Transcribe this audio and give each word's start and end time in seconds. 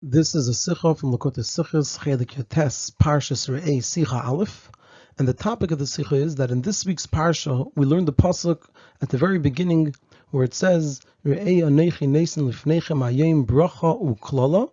This 0.00 0.36
is 0.36 0.46
a 0.46 0.54
Sikha 0.54 0.94
from 0.94 1.10
Likkutei 1.12 1.40
Sichos, 1.40 1.98
Chelik 1.98 2.36
Yates, 2.36 2.90
Parshas 2.90 3.48
Re'eh, 3.48 3.82
Sikha 3.82 4.22
Aleph. 4.24 4.70
And 5.18 5.26
the 5.26 5.34
topic 5.34 5.72
of 5.72 5.80
the 5.80 5.88
Sikha 5.88 6.14
is 6.14 6.36
that 6.36 6.52
in 6.52 6.62
this 6.62 6.86
week's 6.86 7.08
Parsha, 7.08 7.68
we 7.74 7.84
learned 7.84 8.06
the 8.06 8.12
Pasuk 8.12 8.68
at 9.02 9.08
the 9.08 9.18
very 9.18 9.40
beginning 9.40 9.96
where 10.30 10.44
it 10.44 10.54
says, 10.54 11.00
Re'eh 11.26 11.62
Anechi 11.62 12.06
Nesen 12.06 12.48
Lifnechem 12.48 13.00
Ayem 13.00 13.44
Bracha 13.44 14.00
Uklala. 14.00 14.70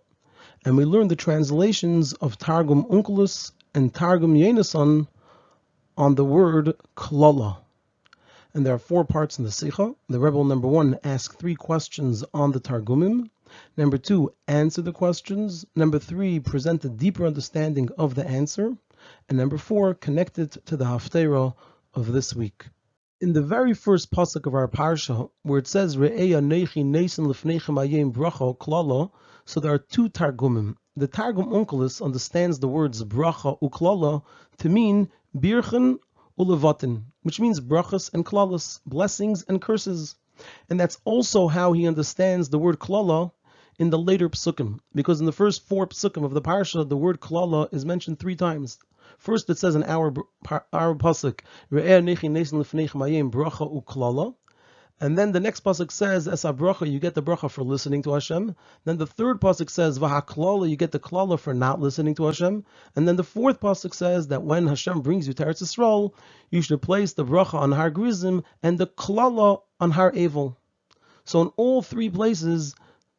And 0.64 0.76
we 0.76 0.84
learned 0.84 1.10
the 1.10 1.16
translations 1.16 2.12
of 2.12 2.38
Targum 2.38 2.84
Onkelos 2.84 3.50
and 3.74 3.92
Targum 3.92 4.36
Yonason 4.36 5.08
on 5.96 6.14
the 6.14 6.24
word 6.24 6.72
Klala. 6.96 7.56
And 8.54 8.64
there 8.64 8.74
are 8.74 8.78
four 8.78 9.04
parts 9.04 9.40
in 9.40 9.44
the 9.44 9.50
Sikha. 9.50 9.92
The 10.08 10.20
Rebbe 10.20 10.44
number 10.44 10.68
one 10.68 11.00
ask 11.02 11.36
three 11.36 11.56
questions 11.56 12.22
on 12.32 12.52
the 12.52 12.60
Targumim. 12.60 13.28
Number 13.76 13.98
two, 13.98 14.32
answer 14.48 14.82
the 14.82 14.92
questions. 14.92 15.64
Number 15.74 15.98
three, 15.98 16.40
present 16.40 16.84
a 16.84 16.88
deeper 16.88 17.26
understanding 17.26 17.88
of 17.98 18.14
the 18.14 18.26
answer. 18.26 18.76
And 19.28 19.38
number 19.38 19.58
four, 19.58 19.94
connect 19.94 20.38
it 20.38 20.56
to 20.66 20.76
the 20.76 20.84
Haftarah 20.84 21.54
of 21.94 22.12
this 22.12 22.34
week. 22.34 22.66
In 23.20 23.32
the 23.32 23.42
very 23.42 23.72
first 23.72 24.10
pasuk 24.10 24.46
of 24.46 24.54
our 24.54 24.68
parsha, 24.68 25.30
where 25.42 25.58
it 25.58 25.66
says 25.66 25.96
Bracha 25.96 26.18
Klala, 28.58 29.10
so 29.44 29.60
there 29.60 29.72
are 29.72 29.78
two 29.78 30.08
targumim. 30.08 30.76
The 30.96 31.06
Targum 31.06 31.50
Onkelos 31.50 32.02
understands 32.02 32.58
the 32.58 32.68
words 32.68 33.04
Bracha 33.04 33.58
Uklala 33.60 34.22
to 34.58 34.68
mean 34.68 35.08
Birchen 35.36 35.98
Ulevatin, 36.38 37.04
which 37.22 37.40
means 37.40 37.60
brachas 37.60 38.12
and 38.12 38.24
klalas, 38.24 38.80
blessings 38.84 39.44
and 39.48 39.62
curses. 39.62 40.16
And 40.68 40.78
that's 40.78 40.98
also 41.04 41.48
how 41.48 41.72
he 41.72 41.88
understands 41.88 42.50
the 42.50 42.58
word 42.58 42.78
klala 42.78 43.32
in 43.78 43.90
the 43.90 43.98
later 43.98 44.28
psukim, 44.28 44.80
because 44.94 45.20
in 45.20 45.26
the 45.26 45.32
first 45.32 45.68
four 45.68 45.86
psukim 45.86 46.24
of 46.24 46.32
the 46.32 46.40
parsha, 46.40 46.88
the 46.88 46.96
word 46.96 47.20
klala 47.20 47.72
is 47.74 47.84
mentioned 47.84 48.18
three 48.18 48.36
times. 48.36 48.78
First, 49.18 49.50
it 49.50 49.58
says 49.58 49.74
in 49.74 49.82
our 49.84 50.14
our 50.72 50.94
pasuk, 50.94 51.40
"Re'er 51.70 52.02
nechi 52.02 52.30
nesen 52.30 52.58
lefnechem 52.58 53.00
ayim 53.00 53.30
bracha 53.30 53.70
uklala," 53.70 54.34
and 54.98 55.16
then 55.16 55.32
the 55.32 55.40
next 55.40 55.62
pasuk 55.62 55.90
says, 55.90 56.26
"As 56.26 56.44
a 56.44 56.52
bracha, 56.52 56.90
you 56.90 56.98
get 56.98 57.14
the 57.14 57.22
bracha 57.22 57.50
for 57.50 57.62
listening 57.62 58.02
to 58.04 58.12
Hashem." 58.14 58.56
Then 58.84 58.96
the 58.96 59.06
third 59.06 59.40
pasuk 59.40 59.68
says, 59.68 59.98
"Vahaklala," 59.98 60.68
you 60.68 60.76
get 60.76 60.92
the 60.92 60.98
klala 60.98 61.38
for 61.38 61.52
not 61.52 61.80
listening 61.80 62.14
to 62.14 62.24
Hashem. 62.24 62.64
And 62.94 63.06
then 63.06 63.16
the 63.16 63.24
fourth 63.24 63.60
pasuk 63.60 63.94
says 63.94 64.28
that 64.28 64.42
when 64.42 64.66
Hashem 64.66 65.02
brings 65.02 65.28
you 65.28 65.34
to 65.34 65.44
Eretz 65.44 65.62
Yisrael, 65.62 66.12
you 66.50 66.62
should 66.62 66.80
place 66.80 67.12
the 67.12 67.26
bracha 67.26 67.54
on 67.54 67.72
Har 67.72 67.90
Gerizim 67.90 68.42
and 68.62 68.78
the 68.78 68.86
klala 68.86 69.60
on 69.80 69.90
Har 69.90 70.12
Eval. 70.14 70.56
So 71.24 71.42
in 71.42 71.48
all 71.56 71.82
three 71.82 72.08
places, 72.08 72.74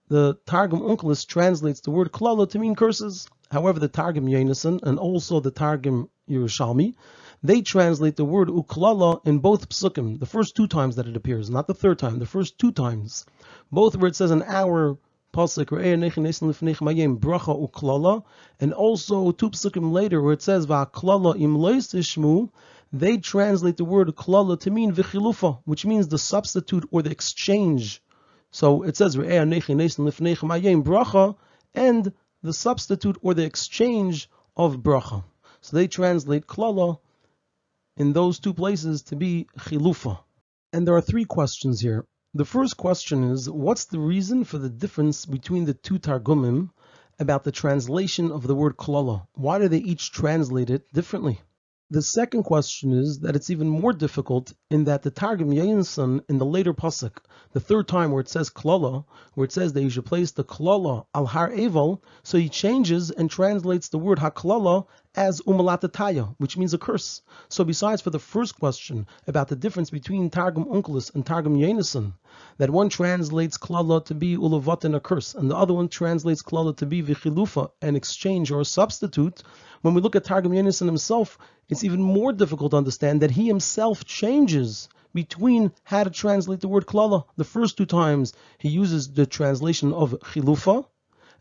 the 0.09 0.37
Targum 0.45 0.79
Onkelos 0.79 1.27
translates 1.27 1.81
the 1.81 1.91
word 1.91 2.11
klala 2.11 2.49
to 2.49 2.59
mean 2.59 2.75
curses. 2.75 3.27
However, 3.51 3.79
the 3.79 3.87
Targum 3.87 4.25
Yonason 4.25 4.81
and 4.83 4.97
also 4.99 5.39
the 5.39 5.51
Targum 5.51 6.09
Yerushalmi, 6.29 6.95
they 7.43 7.61
translate 7.61 8.15
the 8.15 8.25
word 8.25 8.47
uklala 8.47 9.25
in 9.25 9.39
both 9.39 9.69
psukim, 9.69 10.19
the 10.19 10.25
first 10.25 10.55
two 10.55 10.67
times 10.67 10.95
that 10.95 11.07
it 11.07 11.15
appears, 11.15 11.49
not 11.49 11.67
the 11.67 11.73
third 11.73 11.99
time, 11.99 12.19
the 12.19 12.25
first 12.25 12.57
two 12.57 12.71
times. 12.71 13.25
Both 13.71 13.95
where 13.95 14.07
it 14.07 14.15
says 14.15 14.31
in 14.31 14.43
our 14.43 14.97
pasuk, 15.33 15.67
bracha 17.19 17.69
uklala, 17.69 18.23
and 18.59 18.73
also 18.73 19.31
two 19.31 19.49
psukim 19.49 19.91
later 19.91 20.21
where 20.21 20.33
it 20.33 20.41
says 20.41 20.65
va'klala 20.65 21.39
im 21.39 22.49
they 22.93 23.17
translate 23.17 23.75
the 23.75 23.83
word 23.83 24.07
klala 24.15 24.57
to 24.61 24.71
mean 24.71 24.93
vichilufa, 24.93 25.59
which 25.65 25.85
means 25.85 26.07
the 26.07 26.17
substitute 26.17 26.87
or 26.91 27.01
the 27.01 27.11
exchange 27.11 28.01
so 28.51 28.83
it 28.83 28.95
says 28.95 29.15
bracha 30.83 31.35
and 31.73 32.13
the 32.41 32.53
substitute 32.53 33.17
or 33.21 33.33
the 33.33 33.43
exchange 33.43 34.29
of 34.55 34.77
bracha. 34.77 35.23
So 35.61 35.75
they 35.75 35.87
translate 35.87 36.47
klala 36.47 36.99
in 37.97 38.13
those 38.13 38.39
two 38.39 38.53
places 38.53 39.03
to 39.03 39.15
be 39.15 39.47
chilufa. 39.57 40.19
And 40.71 40.87
there 40.87 40.95
are 40.95 41.01
three 41.01 41.25
questions 41.25 41.81
here. 41.81 42.05
The 42.33 42.45
first 42.45 42.77
question 42.77 43.23
is, 43.31 43.49
what's 43.49 43.85
the 43.85 43.99
reason 43.99 44.43
for 44.43 44.57
the 44.57 44.69
difference 44.69 45.25
between 45.25 45.65
the 45.65 45.73
two 45.73 45.97
targumim 45.97 46.69
about 47.19 47.43
the 47.43 47.51
translation 47.51 48.31
of 48.31 48.45
the 48.45 48.55
word 48.55 48.77
klala? 48.77 49.27
Why 49.33 49.59
do 49.59 49.67
they 49.67 49.79
each 49.79 50.11
translate 50.11 50.69
it 50.69 50.91
differently? 50.93 51.41
The 51.89 52.01
second 52.01 52.43
question 52.43 52.91
is 52.91 53.19
that 53.19 53.37
it's 53.37 53.49
even 53.49 53.69
more 53.69 53.93
difficult 53.93 54.51
in 54.69 54.83
that 54.83 55.03
the 55.03 55.09
Targum 55.09 55.51
Yonason 55.51 56.19
in 56.27 56.37
the 56.37 56.45
later 56.45 56.73
pasuk, 56.73 57.19
the 57.53 57.61
third 57.61 57.87
time 57.87 58.11
where 58.11 58.19
it 58.19 58.27
says 58.27 58.49
klala, 58.49 59.05
where 59.35 59.45
it 59.45 59.53
says 59.53 59.71
that 59.71 59.81
you 59.81 59.89
should 59.89 60.05
place 60.05 60.31
the 60.31 60.43
klala 60.43 61.05
al 61.15 61.25
har 61.27 61.49
eval, 61.49 62.03
so 62.23 62.37
he 62.37 62.49
changes 62.49 63.09
and 63.09 63.31
translates 63.31 63.87
the 63.87 63.99
word 63.99 64.19
haklala 64.19 64.85
as 65.17 65.41
umalatataya, 65.41 66.35
which 66.37 66.57
means 66.57 66.75
a 66.75 66.77
curse. 66.77 67.23
So 67.49 67.63
besides 67.63 68.03
for 68.03 68.11
the 68.11 68.19
first 68.19 68.59
question 68.59 69.07
about 69.25 69.47
the 69.47 69.55
difference 69.55 69.89
between 69.89 70.29
Targum 70.29 70.65
Onkelos 70.65 71.13
and 71.15 71.25
Targum 71.25 71.57
Yonason, 71.57 72.13
that 72.59 72.69
one 72.69 72.87
translates 72.87 73.57
klala 73.57 74.05
to 74.05 74.13
be 74.13 74.37
ulavatin 74.37 74.95
a 74.95 74.99
curse, 74.99 75.33
and 75.33 75.49
the 75.49 75.55
other 75.55 75.73
one 75.73 75.89
translates 75.89 76.43
klala 76.43 76.77
to 76.77 76.85
be 76.85 77.01
vichilufa, 77.01 77.71
an 77.81 77.95
exchange 77.95 78.51
or 78.51 78.61
a 78.61 78.65
substitute, 78.65 79.41
when 79.81 79.95
we 79.95 80.01
look 80.01 80.15
at 80.15 80.23
Targum 80.23 80.51
Yonason 80.51 80.85
himself, 80.85 81.39
it's 81.67 81.83
even 81.83 82.01
more 82.01 82.31
difficult 82.31 82.71
to 82.71 82.77
understand 82.77 83.21
that 83.21 83.31
he 83.31 83.47
himself 83.47 84.05
changes 84.05 84.87
between 85.15 85.71
how 85.83 86.03
to 86.03 86.11
translate 86.11 86.59
the 86.59 86.67
word 86.67 86.85
klala. 86.85 87.25
The 87.37 87.43
first 87.43 87.75
two 87.75 87.87
times 87.87 88.33
he 88.59 88.69
uses 88.69 89.11
the 89.11 89.25
translation 89.25 89.93
of 89.93 90.11
chilufa, 90.11 90.85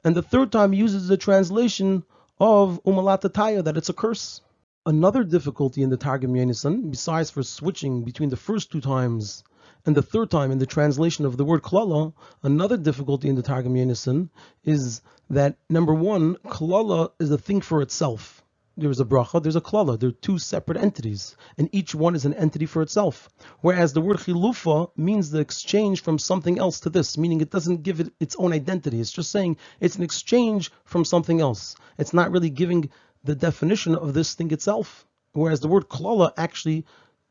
and 0.03 0.17
the 0.17 0.23
third 0.23 0.51
time 0.51 0.73
he 0.73 0.79
uses 0.79 1.09
the 1.09 1.19
translation 1.19 2.05
of 2.39 2.83
umalatataya, 2.85 3.65
that 3.65 3.77
it's 3.77 3.89
a 3.89 3.95
curse. 3.95 4.41
Another 4.85 5.25
difficulty 5.25 5.83
in 5.83 5.91
the 5.91 5.97
Targum 5.97 6.35
Yonason, 6.35 6.91
besides 6.91 7.31
for 7.31 7.43
switching 7.43 8.05
between 8.05 8.29
the 8.31 8.37
first 8.37 8.71
two 8.71 8.81
times 8.81 9.43
and 9.85 9.97
the 9.97 10.03
third 10.03 10.31
time 10.31 10.51
in 10.51 10.59
the 10.59 10.67
translation 10.67 11.25
of 11.25 11.37
the 11.37 11.45
word 11.45 11.63
klala, 11.63 12.13
another 12.43 12.77
difficulty 12.77 13.29
in 13.29 13.35
the 13.35 13.43
Targum 13.43 13.75
Yonason 13.75 14.29
is 14.65 15.03
that 15.31 15.57
number 15.69 15.95
one, 15.95 16.37
klala 16.47 17.11
is 17.19 17.31
a 17.31 17.39
thing 17.39 17.61
for 17.61 17.83
itself. 17.83 18.45
There's 18.79 19.01
a 19.01 19.07
bracha, 19.07 19.43
there's 19.43 19.57
a 19.57 19.61
klala. 19.63 19.99
They're 19.99 20.11
two 20.11 20.39
separate 20.39 20.77
entities, 20.77 21.35
and 21.57 21.71
each 21.73 21.95
one 21.95 22.15
is 22.15 22.27
an 22.27 22.35
entity 22.35 22.67
for 22.67 22.83
itself. 22.83 23.31
Whereas 23.63 23.95
the 23.95 24.03
word 24.03 24.19
chilufa 24.19 24.91
means 24.99 25.31
the 25.31 25.41
exchange 25.41 26.03
from 26.03 26.19
something 26.19 26.59
else 26.59 26.81
to 26.81 26.91
this, 26.91 27.17
meaning 27.17 27.41
it 27.41 27.51
doesn't 27.51 27.85
give 27.85 28.01
it 28.01 28.13
its 28.21 28.37
own 28.37 28.53
identity. 28.53 29.01
It's 29.01 29.13
just 29.13 29.31
saying 29.31 29.57
it's 29.81 29.97
an 29.97 30.03
exchange 30.03 30.71
from 30.85 31.07
something 31.07 31.41
else. 31.41 31.75
It's 31.97 32.13
not 32.13 32.31
really 32.31 32.51
giving 32.51 32.91
the 33.25 33.35
definition 33.35 33.95
of 33.95 34.13
this 34.13 34.35
thing 34.35 34.51
itself. 34.53 35.07
Whereas 35.33 35.61
the 35.61 35.69
word 35.69 35.89
klala 35.89 36.33
actually 36.37 36.85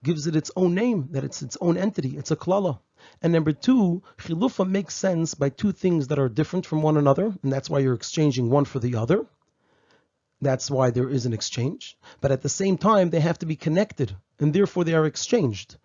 gives 0.04 0.26
it 0.26 0.36
its 0.36 0.50
own 0.56 0.74
name, 0.74 1.10
that 1.12 1.24
it's 1.24 1.44
its 1.44 1.58
own 1.62 1.78
entity. 1.78 2.18
It's 2.18 2.32
a 2.32 2.36
klala. 2.36 2.80
And 3.22 3.32
number 3.32 3.52
two, 3.52 4.02
chilufa 4.18 4.68
makes 4.68 4.96
sense 4.96 5.36
by 5.36 5.50
two 5.50 5.72
things 5.72 6.08
that 6.08 6.18
are 6.18 6.28
different 6.28 6.66
from 6.66 6.82
one 6.82 6.98
another, 6.98 7.36
and 7.44 7.54
that's 7.54 7.70
why 7.70 7.80
you're 7.80 7.94
exchanging 7.94 8.50
one 8.50 8.66
for 8.66 8.80
the 8.80 8.96
other. 8.96 9.28
That's 10.42 10.70
why 10.70 10.90
there 10.92 11.10
is 11.10 11.26
an 11.26 11.34
exchange. 11.34 11.98
But 12.22 12.32
at 12.32 12.42
the 12.42 12.50
same 12.50 12.78
time, 12.78 13.10
they 13.10 13.20
have 13.22 13.40
to 13.40 13.46
be 13.46 13.56
connected, 13.56 14.16
and 14.40 14.54
therefore 14.54 14.84
they 14.84 14.94
are 14.94 15.06
exchanged 15.06 15.78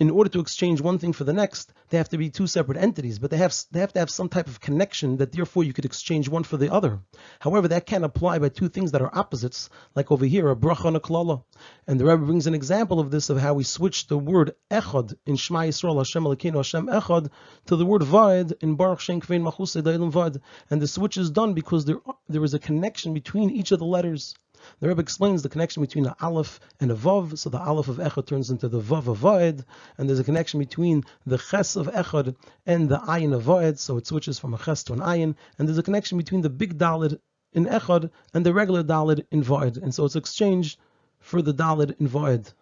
in 0.00 0.08
order 0.08 0.30
to 0.30 0.40
exchange 0.40 0.80
one 0.80 0.98
thing 0.98 1.12
for 1.12 1.24
the 1.24 1.32
next, 1.34 1.74
they 1.90 1.98
have 1.98 2.08
to 2.08 2.16
be 2.16 2.30
two 2.30 2.46
separate 2.46 2.78
entities, 2.78 3.18
but 3.18 3.30
they 3.30 3.36
have 3.36 3.54
they 3.70 3.80
have 3.80 3.92
to 3.92 3.98
have 3.98 4.08
some 4.08 4.30
type 4.30 4.46
of 4.46 4.58
connection 4.58 5.18
that 5.18 5.30
therefore 5.30 5.62
you 5.62 5.74
could 5.74 5.84
exchange 5.84 6.26
one 6.26 6.42
for 6.42 6.56
the 6.56 6.72
other. 6.72 7.00
However, 7.38 7.68
that 7.68 7.84
can't 7.84 8.04
apply 8.04 8.38
by 8.38 8.48
two 8.48 8.70
things 8.70 8.92
that 8.92 9.02
are 9.02 9.14
opposites, 9.14 9.68
like 9.94 10.10
over 10.10 10.24
here, 10.24 10.48
a 10.48 10.56
bracha 10.56 10.86
and 10.86 10.96
a 10.96 11.00
klala. 11.00 11.44
And 11.86 12.00
the 12.00 12.06
Rebbe 12.06 12.24
brings 12.24 12.46
an 12.46 12.54
example 12.54 12.98
of 12.98 13.10
this 13.10 13.28
of 13.28 13.38
how 13.38 13.52
we 13.52 13.62
switch 13.62 14.06
the 14.06 14.16
word 14.16 14.54
echad 14.70 15.14
in 15.26 15.36
Shema 15.36 15.60
Yisrael 15.64 15.98
Hashem 15.98 16.24
Elokeinu 16.24 16.56
Hashem 16.56 16.86
echad 16.86 17.28
to 17.66 17.76
the 17.76 17.84
word 17.84 18.02
vaid 18.02 18.54
in 18.62 18.76
Baruch 18.76 19.00
Shem 19.00 19.20
Kvein 19.20 19.42
Machusei 19.42 19.82
Da'ilim 19.82 20.10
Vaid. 20.10 20.40
And 20.70 20.80
the 20.80 20.88
switch 20.88 21.18
is 21.18 21.30
done 21.30 21.52
because 21.52 21.84
there 21.84 22.00
there 22.26 22.44
is 22.44 22.54
a 22.54 22.58
connection 22.58 23.12
between 23.12 23.50
each 23.50 23.70
of 23.70 23.78
the 23.78 23.84
letters. 23.84 24.34
The 24.80 24.88
Rebbe 24.88 25.00
explains 25.00 25.42
the 25.42 25.48
connection 25.48 25.80
between 25.82 26.04
the 26.04 26.14
Aleph 26.20 26.60
and 26.80 26.90
a 26.90 26.94
Vav, 26.94 27.38
so 27.38 27.48
the 27.48 27.58
Aleph 27.58 27.88
of 27.88 27.96
Echad 27.96 28.26
turns 28.26 28.50
into 28.50 28.68
the 28.68 28.78
Vav 28.78 29.06
of 29.06 29.20
Vaed, 29.20 29.64
and 29.96 30.06
there's 30.06 30.18
a 30.18 30.24
connection 30.24 30.60
between 30.60 31.02
the 31.24 31.38
Ches 31.38 31.76
of 31.76 31.86
Echad 31.86 32.36
and 32.66 32.90
the 32.90 32.98
Ayin 32.98 33.32
of 33.32 33.44
Vaed, 33.44 33.78
so 33.78 33.96
it 33.96 34.06
switches 34.06 34.38
from 34.38 34.52
a 34.52 34.58
Ches 34.58 34.84
to 34.84 34.92
an 34.92 34.98
Ayin, 34.98 35.34
and 35.58 35.66
there's 35.66 35.78
a 35.78 35.82
connection 35.82 36.18
between 36.18 36.42
the 36.42 36.50
big 36.50 36.76
Dalid 36.76 37.18
in 37.54 37.64
Echad 37.64 38.10
and 38.34 38.44
the 38.44 38.52
regular 38.52 38.82
Dalid 38.82 39.24
in 39.30 39.42
Vaed, 39.42 39.78
and 39.78 39.94
so 39.94 40.04
it's 40.04 40.14
exchanged 40.14 40.78
for 41.20 41.40
the 41.40 41.54
Dalid 41.54 41.98
in 41.98 42.06
Vaed. 42.06 42.52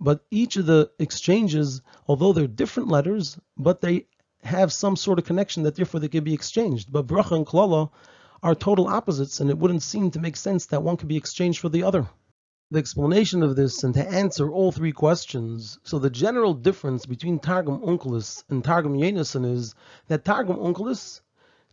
But 0.00 0.24
each 0.30 0.56
of 0.56 0.64
the 0.64 0.90
exchanges, 0.98 1.82
although 2.08 2.32
they're 2.32 2.46
different 2.46 2.88
letters, 2.88 3.38
but 3.58 3.82
they 3.82 4.06
have 4.42 4.72
some 4.72 4.96
sort 4.96 5.18
of 5.18 5.26
connection 5.26 5.62
that 5.64 5.74
therefore 5.74 6.00
they 6.00 6.08
can 6.08 6.24
be 6.24 6.32
exchanged. 6.32 6.90
But 6.90 7.06
Bracha 7.06 7.36
and 7.36 7.46
Klala 7.46 7.90
are 8.44 8.54
total 8.54 8.86
opposites, 8.86 9.40
and 9.40 9.48
it 9.48 9.56
wouldn't 9.56 9.82
seem 9.82 10.10
to 10.10 10.20
make 10.20 10.36
sense 10.36 10.66
that 10.66 10.82
one 10.82 10.98
could 10.98 11.08
be 11.08 11.16
exchanged 11.16 11.60
for 11.60 11.70
the 11.70 11.82
other. 11.82 12.06
The 12.70 12.78
explanation 12.78 13.42
of 13.42 13.56
this, 13.56 13.82
and 13.84 13.94
to 13.94 14.06
answer 14.06 14.50
all 14.50 14.70
three 14.70 14.92
questions, 14.92 15.78
so 15.82 15.98
the 15.98 16.10
general 16.10 16.52
difference 16.52 17.06
between 17.06 17.38
Targum 17.38 17.80
Onkelos 17.80 18.44
and 18.50 18.62
Targum 18.62 18.98
Yonason 18.98 19.50
is 19.50 19.74
that 20.08 20.26
Targum 20.26 20.58
Onkelos 20.58 21.22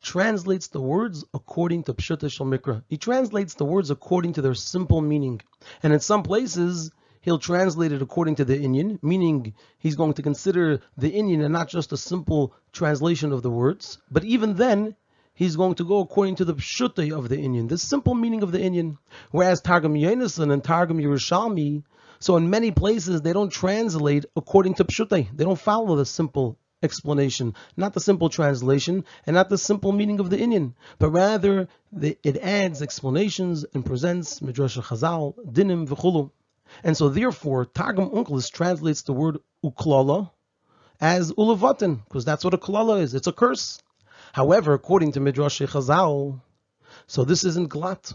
translates 0.02 0.68
the 0.68 0.80
words 0.80 1.26
according 1.34 1.84
to 1.84 1.96
Shal 2.00 2.18
Mikra. 2.18 2.84
He 2.88 2.98
translates 2.98 3.56
the 3.56 3.66
words 3.66 3.92
according 3.92 4.34
to 4.34 4.42
their 4.42 4.54
simple 4.54 5.02
meaning. 5.02 5.42
And 5.84 5.92
in 5.92 6.00
some 6.00 6.24
places, 6.24 6.90
he'll 7.20 7.38
translate 7.38 7.92
it 7.92 8.02
according 8.02 8.36
to 8.36 8.46
the 8.46 8.58
Inyan, 8.58 8.98
meaning 9.04 9.54
he's 9.78 9.96
going 9.96 10.14
to 10.14 10.22
consider 10.22 10.80
the 10.98 11.12
Inyan 11.12 11.44
and 11.44 11.54
not 11.54 11.68
just 11.68 11.92
a 11.92 11.98
simple 11.98 12.54
translation 12.72 13.34
of 13.34 13.44
the 13.44 13.52
words. 13.52 13.98
But 14.10 14.24
even 14.24 14.56
then, 14.56 14.96
he's 15.34 15.56
going 15.56 15.76
to 15.76 15.84
go 15.84 16.00
according 16.00 16.36
to 16.36 16.46
the 16.46 16.56
Pshuta 16.56 17.18
of 17.18 17.30
the 17.30 17.38
Inyan, 17.38 17.70
the 17.70 17.78
simple 17.78 18.14
meaning 18.14 18.44
of 18.44 18.52
the 18.52 18.60
Inyan. 18.60 18.98
Whereas 19.32 19.62
Targum 19.62 19.94
Yonason 19.94 20.52
and 20.52 20.64
Targum 20.64 20.98
Yerushalmi, 20.98 21.84
so 22.20 22.38
in 22.38 22.50
many 22.50 22.72
places 22.72 23.22
they 23.22 23.34
don't 23.34 23.52
translate 23.52 24.26
according 24.36 24.76
to 24.76 24.86
Pshuta. 24.86 25.28
They 25.36 25.44
don't 25.44 25.60
follow 25.60 25.96
the 25.96 26.06
simple 26.06 26.58
explanation, 26.84 27.54
not 27.78 27.94
the 27.94 28.00
simple 28.00 28.30
translation, 28.30 29.06
and 29.26 29.36
not 29.36 29.50
the 29.50 29.58
simple 29.58 29.92
meaning 29.92 30.20
of 30.20 30.30
the 30.30 30.38
Inyan, 30.38 30.74
but 31.00 31.10
rather 31.12 31.68
the, 31.92 32.18
it 32.24 32.38
adds 32.38 32.82
explanations 32.82 33.66
and 33.74 33.86
presents 33.86 34.42
Midrash 34.42 34.78
Chazal, 34.78 35.36
Dinim, 35.46 35.88
V'chulu. 35.88 36.32
And 36.84 36.96
so 36.96 37.10
therefore, 37.10 37.66
Targum 37.66 38.10
Onkelos 38.10 38.52
translates 38.52 39.02
the 39.04 39.14
word 39.14 39.38
uklala 39.64 40.32
as 41.00 41.32
ulavatin, 41.34 42.04
because 42.04 42.26
that's 42.26 42.44
what 42.44 42.54
a 42.54 42.58
klala 42.58 43.02
is. 43.02 43.14
It's 43.14 43.28
a 43.28 43.32
curse. 43.32 43.80
However, 44.34 44.74
according 44.74 45.14
to 45.14 45.20
Midrash 45.20 45.62
Chazal, 45.62 46.42
so 47.08 47.24
this 47.24 47.44
isn't 47.44 47.70
glat. 47.70 48.14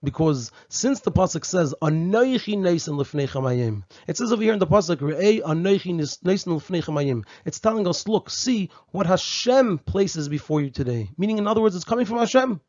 Because 0.00 0.52
since 0.68 1.00
the 1.00 1.10
pasuk 1.10 1.44
says 1.44 1.74
Anoichi 1.82 2.56
Lefnei 2.56 3.82
it 4.06 4.16
says 4.16 4.32
over 4.32 4.42
here 4.42 4.52
in 4.52 4.60
the 4.60 4.66
pasuk 4.66 4.98
Lefnei 4.98 7.24
It's 7.44 7.58
telling 7.58 7.88
us, 7.88 8.06
look, 8.06 8.30
see 8.30 8.70
what 8.92 9.06
Hashem 9.06 9.78
places 9.78 10.28
before 10.28 10.60
you 10.60 10.70
today. 10.70 11.10
Meaning, 11.18 11.38
in 11.38 11.48
other 11.48 11.60
words, 11.60 11.74
it's 11.74 11.84
coming 11.84 12.06
from 12.06 12.18
Hashem. 12.18 12.60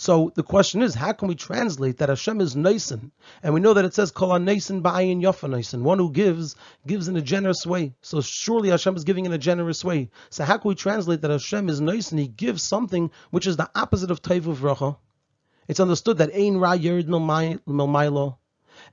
So 0.00 0.32
the 0.34 0.42
question 0.42 0.80
is, 0.80 0.94
how 0.94 1.12
can 1.12 1.28
we 1.28 1.34
translate 1.34 1.98
that 1.98 2.08
Hashem 2.08 2.40
is 2.40 2.54
Naisen? 2.54 3.10
And 3.42 3.52
we 3.52 3.60
know 3.60 3.74
that 3.74 3.84
it 3.84 3.92
says 3.92 4.10
Kol 4.10 4.30
Naisen 4.30 4.80
Ba'ayin 4.80 5.20
Yafa 5.20 5.46
Naisen. 5.46 5.82
One 5.82 5.98
who 5.98 6.10
gives, 6.10 6.56
gives 6.86 7.08
in 7.08 7.18
a 7.18 7.20
generous 7.20 7.66
way. 7.66 7.92
So 8.00 8.22
surely 8.22 8.70
Hashem 8.70 8.96
is 8.96 9.04
giving 9.04 9.26
in 9.26 9.34
a 9.34 9.36
generous 9.36 9.84
way. 9.84 10.08
So 10.30 10.44
how 10.44 10.56
can 10.56 10.70
we 10.70 10.74
translate 10.74 11.20
that 11.20 11.30
Hashem 11.30 11.68
is 11.68 11.82
Naisen? 11.82 12.18
He 12.18 12.28
gives 12.28 12.62
something 12.62 13.10
which 13.28 13.46
is 13.46 13.58
the 13.58 13.70
opposite 13.74 14.10
of 14.10 14.22
Taivu 14.22 14.56
Vracha. 14.56 14.96
It's 15.68 15.80
understood 15.80 16.16
that 16.16 16.34
Ein 16.34 16.56
Ra 16.56 16.78
Yerid 16.78 17.04
Milmailo 17.04 18.38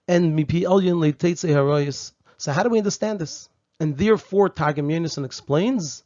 and 0.09 0.37
Mipi 0.37 0.63
Elyon 0.63 0.99
Leitetze 0.99 1.49
Haroyas. 1.49 2.11
So 2.35 2.51
how 2.51 2.63
do 2.63 2.69
we 2.69 2.79
understand 2.79 3.19
this? 3.19 3.47
And 3.79 3.97
therefore 3.97 4.49
Targum 4.49 4.89
Yonason 4.89 5.23
explains 5.23 6.03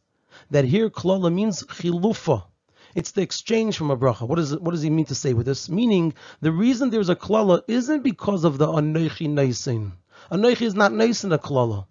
that 0.51 0.63
here 0.63 0.91
Klola 0.91 1.33
means 1.33 1.63
chilufa. 1.63 2.43
It's 2.95 3.11
the 3.11 3.21
exchange 3.21 3.77
from 3.77 3.91
a 3.91 3.97
bracha. 3.97 4.27
What, 4.27 4.39
is 4.39 4.57
what 4.57 4.71
does 4.71 4.81
he 4.81 4.89
mean 4.89 5.05
to 5.05 5.15
say 5.15 5.33
with 5.33 5.45
this? 5.45 5.69
Meaning, 5.69 6.13
the 6.41 6.51
reason 6.51 6.89
there's 6.89 7.09
a 7.09 7.15
klala 7.15 7.61
isn't 7.67 8.03
because 8.03 8.43
of 8.43 8.57
the 8.57 8.67
anoichi 8.67 9.29
naisin. 9.29 9.93
Anoichi 10.31 10.63
is 10.63 10.75
not 10.75 10.93
naisin 10.93 11.31
a 11.31 11.37
klala. 11.37 11.85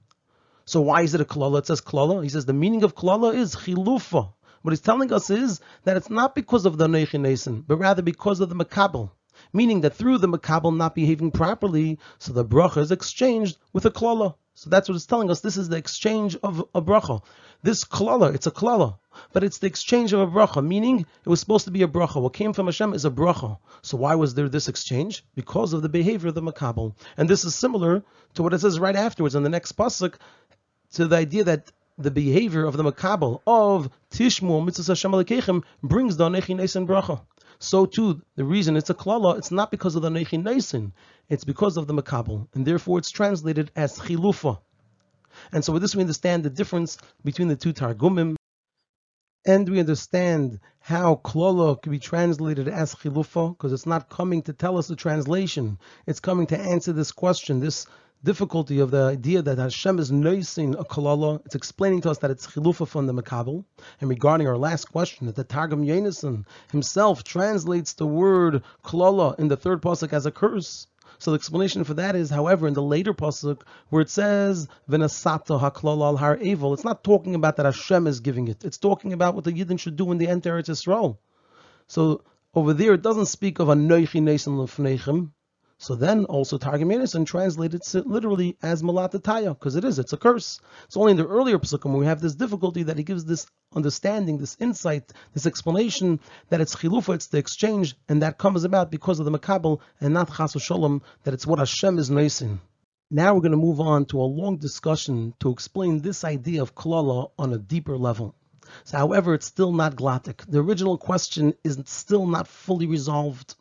So 0.64 0.80
why 0.82 1.02
is 1.02 1.14
it 1.14 1.20
a 1.20 1.24
klala? 1.24 1.60
It 1.60 1.66
says 1.66 1.80
klala. 1.80 2.22
He 2.22 2.28
says 2.28 2.44
the 2.44 2.52
meaning 2.52 2.84
of 2.84 2.94
klala 2.94 3.34
is 3.34 3.56
chilufa. 3.56 4.32
What 4.62 4.72
he's 4.72 4.80
telling 4.80 5.10
us 5.10 5.30
is 5.30 5.60
that 5.84 5.96
it's 5.96 6.10
not 6.10 6.34
because 6.34 6.66
of 6.66 6.76
the 6.76 6.86
Neichin 6.86 7.64
but 7.66 7.76
rather 7.76 8.02
because 8.02 8.40
of 8.40 8.50
the 8.50 8.54
Makabel. 8.54 9.10
Meaning 9.54 9.80
that 9.80 9.94
through 9.94 10.18
the 10.18 10.28
Makabel 10.28 10.76
not 10.76 10.94
behaving 10.94 11.30
properly, 11.30 11.98
so 12.18 12.34
the 12.34 12.44
bracha 12.44 12.76
is 12.76 12.92
exchanged 12.92 13.56
with 13.72 13.86
a 13.86 13.90
klala. 13.90 14.34
So 14.54 14.68
that's 14.68 14.88
what 14.88 14.96
it's 14.96 15.06
telling 15.06 15.30
us. 15.30 15.40
This 15.40 15.56
is 15.56 15.68
the 15.68 15.76
exchange 15.76 16.36
of 16.42 16.60
a 16.74 16.82
bracha. 16.82 17.22
This 17.62 17.84
klala, 17.84 18.34
it's 18.34 18.46
a 18.46 18.50
klala, 18.50 18.98
but 19.32 19.44
it's 19.44 19.58
the 19.58 19.66
exchange 19.66 20.12
of 20.12 20.20
a 20.20 20.26
bracha, 20.26 20.66
meaning 20.66 21.00
it 21.00 21.28
was 21.28 21.40
supposed 21.40 21.66
to 21.66 21.70
be 21.70 21.82
a 21.82 21.88
bracha. 21.88 22.20
What 22.20 22.32
came 22.32 22.52
from 22.52 22.66
Hashem 22.66 22.94
is 22.94 23.04
a 23.04 23.10
bracha. 23.10 23.58
So 23.82 23.96
why 23.96 24.14
was 24.14 24.34
there 24.34 24.48
this 24.48 24.68
exchange? 24.68 25.24
Because 25.34 25.72
of 25.72 25.82
the 25.82 25.88
behavior 25.88 26.28
of 26.28 26.34
the 26.34 26.42
makabel. 26.42 26.94
And 27.16 27.28
this 27.28 27.44
is 27.44 27.54
similar 27.54 28.02
to 28.34 28.42
what 28.42 28.54
it 28.54 28.60
says 28.60 28.80
right 28.80 28.96
afterwards 28.96 29.34
in 29.34 29.42
the 29.42 29.48
next 29.48 29.72
pasuk, 29.72 30.14
to 30.92 31.06
the 31.06 31.16
idea 31.16 31.44
that 31.44 31.70
the 31.96 32.10
behavior 32.10 32.64
of 32.64 32.76
the 32.76 32.82
makabel 32.82 33.42
of 33.46 33.90
Tishmu 34.10 34.64
Mitzvah 34.64 34.92
Hashem 34.92 35.64
brings 35.82 36.16
the 36.16 36.24
Anechi 36.24 36.56
Neisen 36.56 36.86
bracha. 36.86 37.20
So 37.62 37.84
too, 37.84 38.22
the 38.36 38.44
reason 38.44 38.76
it's 38.76 38.88
a 38.88 38.94
klala, 38.94 39.36
it's 39.36 39.50
not 39.50 39.70
because 39.70 39.94
of 39.94 40.00
the 40.00 40.08
Anechi 40.08 40.42
Neisen, 40.42 40.92
it's 41.28 41.44
because 41.44 41.76
of 41.76 41.86
the 41.86 41.92
makabel, 41.92 42.48
and 42.54 42.64
therefore 42.64 42.98
it's 42.98 43.10
translated 43.10 43.70
as 43.76 43.98
chilufa. 43.98 44.58
And 45.52 45.62
so 45.62 45.74
with 45.74 45.82
this 45.82 45.94
we 45.94 46.00
understand 46.00 46.42
the 46.42 46.50
difference 46.50 46.96
between 47.22 47.48
the 47.48 47.56
two 47.56 47.74
targumim, 47.74 48.36
and 49.46 49.68
we 49.68 49.78
understand 49.78 50.60
how 50.80 51.20
klala 51.22 51.80
can 51.82 51.92
be 51.92 51.98
translated 51.98 52.66
as 52.66 52.94
chilufa, 52.94 53.50
because 53.50 53.74
it's 53.74 53.86
not 53.86 54.08
coming 54.08 54.40
to 54.42 54.54
tell 54.54 54.78
us 54.78 54.88
the 54.88 54.96
translation, 54.96 55.78
it's 56.06 56.20
coming 56.20 56.46
to 56.46 56.58
answer 56.58 56.94
this 56.94 57.12
question, 57.12 57.60
this 57.60 57.86
difficulty 58.22 58.80
of 58.80 58.90
the 58.90 59.02
idea 59.02 59.42
that 59.42 59.58
Hashem 59.58 59.98
is 59.98 60.12
noising 60.12 60.74
a 60.74 60.84
kalala. 60.84 61.44
It's 61.46 61.54
explaining 61.54 62.02
to 62.02 62.10
us 62.10 62.18
that 62.18 62.30
it's 62.30 62.46
chilufa 62.46 62.86
from 62.86 63.06
the 63.06 63.14
makabel. 63.14 63.64
And 64.00 64.10
regarding 64.10 64.46
our 64.46 64.58
last 64.58 64.86
question, 64.86 65.26
that 65.26 65.36
the 65.36 65.44
Targum 65.44 65.84
Yonason 65.84 66.44
himself 66.70 67.24
translates 67.24 67.94
the 67.94 68.06
word 68.06 68.62
kalala 68.84 69.38
in 69.38 69.48
the 69.48 69.56
third 69.56 69.80
pasuk 69.80 70.12
as 70.12 70.26
a 70.26 70.30
curse. 70.30 70.86
So 71.18 71.30
the 71.30 71.36
explanation 71.36 71.84
for 71.84 71.94
that 71.94 72.16
is, 72.16 72.30
however, 72.30 72.66
in 72.66 72.74
the 72.74 72.82
later 72.82 73.12
pasuk 73.12 73.62
where 73.88 74.02
it 74.02 74.10
says 74.10 74.68
"V'nasata 74.88 75.60
haklala 75.60 76.04
al 76.04 76.16
har 76.16 76.38
eval," 76.42 76.72
it's 76.74 76.84
not 76.84 77.04
talking 77.04 77.34
about 77.34 77.56
that 77.56 77.66
Hashem 77.66 78.06
is 78.06 78.20
giving 78.20 78.48
it. 78.48 78.64
It's 78.64 78.78
talking 78.78 79.12
about 79.12 79.34
what 79.34 79.44
the 79.44 79.52
Yidden 79.52 79.78
should 79.78 79.96
do 79.96 80.04
when 80.04 80.18
they 80.18 80.28
enter 80.28 80.58
Israel. 80.58 81.20
So 81.88 82.22
over 82.54 82.72
there, 82.72 82.94
it 82.94 83.02
doesn't 83.02 83.26
speak 83.26 83.58
of 83.58 83.68
a 83.68 83.74
noichi 83.74 84.20
lefnechem. 84.22 85.30
So 85.82 85.94
then 85.94 86.26
also 86.26 86.58
Targum 86.58 86.90
Yonason 86.90 87.24
translated 87.24 87.80
it 87.94 88.06
literally 88.06 88.58
as 88.62 88.82
Malatataya, 88.82 89.58
because 89.58 89.76
it 89.76 89.84
is, 89.84 89.98
it's 89.98 90.12
a 90.12 90.18
curse. 90.18 90.60
It's 90.84 90.96
only 90.98 91.12
in 91.12 91.16
the 91.16 91.26
earlier 91.26 91.58
Pesukim 91.58 91.98
we 91.98 92.04
have 92.04 92.20
this 92.20 92.34
difficulty 92.34 92.82
that 92.82 92.98
he 92.98 93.02
gives 93.02 93.24
this 93.24 93.46
understanding, 93.74 94.36
this 94.36 94.58
insight, 94.60 95.10
this 95.32 95.46
explanation 95.46 96.20
that 96.50 96.60
it's 96.60 96.76
chilufa, 96.76 97.14
it's 97.14 97.28
the 97.28 97.38
exchange, 97.38 97.96
and 98.10 98.20
that 98.20 98.36
comes 98.36 98.64
about 98.64 98.90
because 98.90 99.20
of 99.20 99.24
the 99.24 99.30
Makabel 99.30 99.80
and 100.02 100.12
not 100.12 100.30
Chas 100.36 100.52
Shalom, 100.60 101.00
that 101.24 101.32
it's 101.32 101.46
what 101.46 101.58
Hashem 101.58 101.98
is 101.98 102.10
noising. 102.10 102.60
Now 103.10 103.32
we're 103.32 103.40
going 103.40 103.52
to 103.52 103.56
move 103.56 103.80
on 103.80 104.04
to 104.06 104.20
a 104.20 104.32
long 104.40 104.58
discussion 104.58 105.32
to 105.40 105.50
explain 105.50 106.02
this 106.02 106.24
idea 106.24 106.60
of 106.60 106.74
klala 106.74 107.30
on 107.38 107.54
a 107.54 107.58
deeper 107.58 107.96
level. 107.96 108.34
So, 108.84 108.98
however, 108.98 109.32
it's 109.32 109.46
still 109.46 109.72
not 109.72 109.96
glottic. 109.96 110.44
The 110.46 110.60
original 110.60 110.98
question 110.98 111.54
is 111.64 111.80
still 111.86 112.26
not 112.26 112.48
fully 112.48 112.84
resolved. 112.84 113.54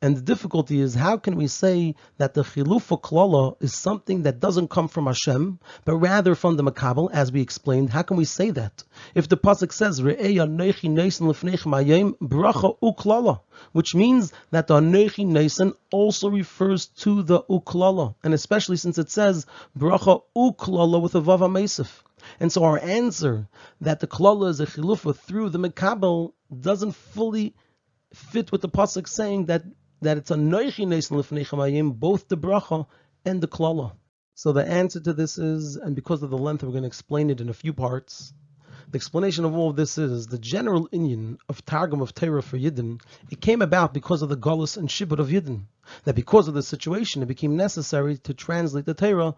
And 0.00 0.16
the 0.16 0.20
difficulty 0.20 0.80
is 0.80 0.94
how 0.94 1.16
can 1.16 1.34
we 1.34 1.48
say 1.48 1.96
that 2.18 2.32
the 2.32 2.44
chilufa 2.44 3.02
klala 3.02 3.60
is 3.60 3.74
something 3.76 4.22
that 4.22 4.38
doesn't 4.38 4.70
come 4.70 4.86
from 4.86 5.06
Hashem, 5.06 5.58
but 5.84 5.96
rather 5.96 6.36
from 6.36 6.56
the 6.56 6.62
makabel, 6.62 7.10
as 7.12 7.32
we 7.32 7.40
explained? 7.40 7.90
How 7.90 8.02
can 8.02 8.16
we 8.16 8.24
say 8.24 8.50
that? 8.52 8.84
If 9.16 9.28
the 9.28 9.36
pasuk 9.36 9.72
says 9.72 10.00
bracha 10.00 10.16
uklala, 12.80 13.40
which 13.72 13.96
means 13.96 14.32
that 14.52 14.68
the 14.68 14.74
anechi 14.74 15.26
neisen 15.26 15.74
also 15.90 16.30
refers 16.30 16.86
to 16.86 17.24
the 17.24 17.42
uklala, 17.50 18.14
and 18.22 18.32
especially 18.32 18.76
since 18.76 18.98
it 18.98 19.10
says 19.10 19.46
bracha 19.76 20.22
uklala 20.36 21.02
with 21.02 21.16
a 21.16 21.20
vav 21.20 21.40
mesif. 21.40 22.04
And 22.38 22.52
so 22.52 22.62
our 22.62 22.78
answer 22.78 23.48
that 23.80 23.98
the 23.98 24.06
klala 24.06 24.50
is 24.50 24.60
a 24.60 24.66
chilufa 24.66 25.16
through 25.16 25.48
the 25.48 25.58
makabel 25.58 26.34
doesn't 26.56 26.92
fully 26.92 27.56
fit 28.14 28.52
with 28.52 28.60
the 28.60 28.68
pasuk 28.68 29.08
saying 29.08 29.46
that 29.46 29.64
that 30.02 30.18
it's 30.18 30.30
a 30.30 30.36
noichi 30.36 30.86
nesin 30.86 31.16
lifnei 31.16 31.98
both 31.98 32.28
the 32.28 32.36
bracha 32.36 32.86
and 33.24 33.40
the 33.40 33.48
klala. 33.48 33.92
So 34.34 34.52
the 34.52 34.64
answer 34.64 35.00
to 35.00 35.12
this 35.12 35.36
is, 35.38 35.76
and 35.76 35.96
because 35.96 36.22
of 36.22 36.30
the 36.30 36.38
length, 36.38 36.62
we're 36.62 36.70
going 36.70 36.84
to 36.84 36.88
explain 36.88 37.30
it 37.30 37.40
in 37.40 37.48
a 37.48 37.54
few 37.54 37.72
parts. 37.72 38.32
The 38.90 38.96
explanation 38.96 39.44
of 39.44 39.54
all 39.54 39.70
of 39.70 39.76
this 39.76 39.98
is 39.98 40.28
the 40.28 40.38
general 40.38 40.88
Inyan 40.88 41.38
of 41.48 41.64
Targum 41.64 42.00
of 42.00 42.14
Torah 42.14 42.42
for 42.42 42.56
Yidden. 42.56 43.02
It 43.30 43.40
came 43.40 43.60
about 43.60 43.92
because 43.92 44.22
of 44.22 44.28
the 44.28 44.36
Golas 44.36 44.76
and 44.76 44.88
Shibud 44.88 45.18
of 45.18 45.28
Yidden. 45.28 45.64
That 46.04 46.14
because 46.14 46.48
of 46.48 46.54
the 46.54 46.62
situation, 46.62 47.22
it 47.22 47.26
became 47.26 47.56
necessary 47.56 48.16
to 48.18 48.32
translate 48.32 48.86
the 48.86 48.94
Torah 48.94 49.34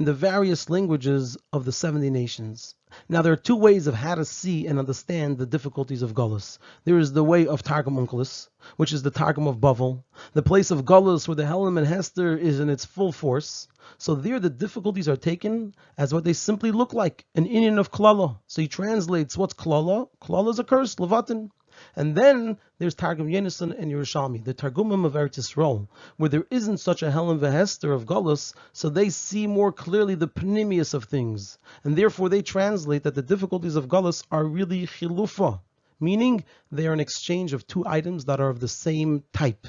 in 0.00 0.06
the 0.06 0.14
various 0.14 0.70
languages 0.70 1.36
of 1.52 1.66
the 1.66 1.72
70 1.72 2.08
nations. 2.08 2.74
Now, 3.10 3.20
there 3.20 3.34
are 3.34 3.36
two 3.36 3.54
ways 3.54 3.86
of 3.86 3.94
how 3.94 4.14
to 4.14 4.24
see 4.24 4.66
and 4.66 4.78
understand 4.78 5.36
the 5.36 5.44
difficulties 5.44 6.00
of 6.00 6.14
Gullus. 6.14 6.56
There 6.86 6.98
is 6.98 7.12
the 7.12 7.22
way 7.22 7.46
of 7.46 7.62
Targum 7.62 7.96
Onkelos, 7.96 8.48
which 8.78 8.94
is 8.94 9.02
the 9.02 9.10
Targum 9.10 9.46
of 9.46 9.60
Bavel, 9.60 10.02
the 10.32 10.42
place 10.42 10.70
of 10.70 10.86
Gullus 10.86 11.28
where 11.28 11.34
the 11.34 11.44
Helm 11.44 11.76
and 11.76 11.86
Hester 11.86 12.34
is 12.34 12.60
in 12.60 12.70
its 12.70 12.86
full 12.86 13.12
force. 13.12 13.68
So 13.98 14.14
there 14.14 14.40
the 14.40 14.48
difficulties 14.48 15.06
are 15.06 15.18
taken 15.18 15.74
as 15.98 16.14
what 16.14 16.24
they 16.24 16.32
simply 16.32 16.72
look 16.72 16.94
like, 16.94 17.26
an 17.34 17.44
Inyan 17.44 17.78
of 17.78 17.92
Klala. 17.92 18.38
So 18.46 18.62
he 18.62 18.68
translates 18.68 19.36
what's 19.36 19.52
Klala? 19.52 20.08
Klala 20.22 20.48
is 20.48 20.58
a 20.58 20.64
curse, 20.64 20.94
Levatin. 20.94 21.50
And 21.96 22.14
then 22.14 22.58
there's 22.78 22.94
Targum 22.94 23.28
Yonason 23.28 23.78
and 23.78 23.90
Yerushalmi, 23.90 24.44
the 24.44 24.54
Targumim 24.54 25.04
of 25.04 25.14
Eretz 25.14 25.38
Yisrael, 25.38 25.88
where 26.16 26.28
there 26.28 26.46
isn't 26.50 26.78
such 26.78 27.02
a 27.02 27.10
Helem 27.10 27.38
Vehester 27.38 27.94
of 27.94 28.06
Golos, 28.06 28.54
so 28.72 28.88
they 28.88 29.10
see 29.10 29.46
more 29.46 29.72
clearly 29.72 30.14
the 30.14 30.28
panemius 30.28 30.94
of 30.94 31.04
things. 31.04 31.58
And 31.84 31.96
therefore 31.96 32.28
they 32.28 32.42
translate 32.42 33.02
that 33.04 33.14
the 33.14 33.22
difficulties 33.22 33.76
of 33.76 33.88
Golos 33.88 34.24
are 34.30 34.44
really 34.44 34.86
chilufa, 34.86 35.60
meaning 35.98 36.44
they 36.72 36.86
are 36.86 36.92
an 36.92 37.00
exchange 37.00 37.52
of 37.52 37.66
two 37.66 37.84
items 37.86 38.24
that 38.26 38.40
are 38.40 38.50
of 38.50 38.60
the 38.60 38.68
same 38.68 39.24
type. 39.32 39.66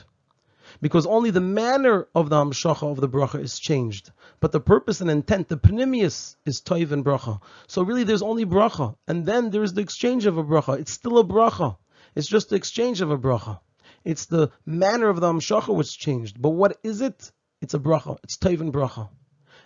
Because 0.82 1.06
only 1.06 1.32
the 1.32 1.41
manner 1.41 2.08
of 2.15 2.30
the 2.30 2.38
hamshacha 2.38 2.89
of 2.89 3.01
the 3.01 3.10
bracha 3.10 3.41
is 3.41 3.60
changed, 3.60 4.12
but 4.39 4.53
the 4.53 4.62
purpose 4.62 5.01
and 5.01 5.12
intent, 5.12 5.50
the 5.50 5.58
pnimius, 5.58 6.38
is 6.46 6.62
toiv 6.62 6.91
and 6.91 7.03
bracha. 7.03 7.41
So 7.68 7.82
really, 7.82 8.06
there's 8.06 8.22
only 8.22 8.46
bracha, 8.46 8.96
and 9.06 9.25
then 9.25 9.50
there's 9.50 9.74
the 9.74 9.82
exchange 9.82 10.25
of 10.25 10.38
a 10.38 10.44
bracha. 10.44 10.80
It's 10.80 10.94
still 10.94 11.18
a 11.18 11.25
bracha. 11.25 11.75
It's 12.15 12.27
just 12.27 12.50
the 12.50 12.56
exchange 12.56 13.01
of 13.01 13.12
a 13.12 13.18
bracha. 13.18 13.60
It's 14.03 14.25
the 14.25 14.51
manner 14.65 15.10
of 15.10 15.20
the 15.20 15.27
hamshacha 15.27 15.74
which 15.74 15.98
changed. 15.98 16.41
But 16.41 16.50
what 16.50 16.77
is 16.84 17.01
it? 17.01 17.32
It's 17.62 17.74
a 17.74 17.80
bracha. 17.80 18.18
It's 18.24 18.38
and 18.41 18.74
bracha. 18.74 19.10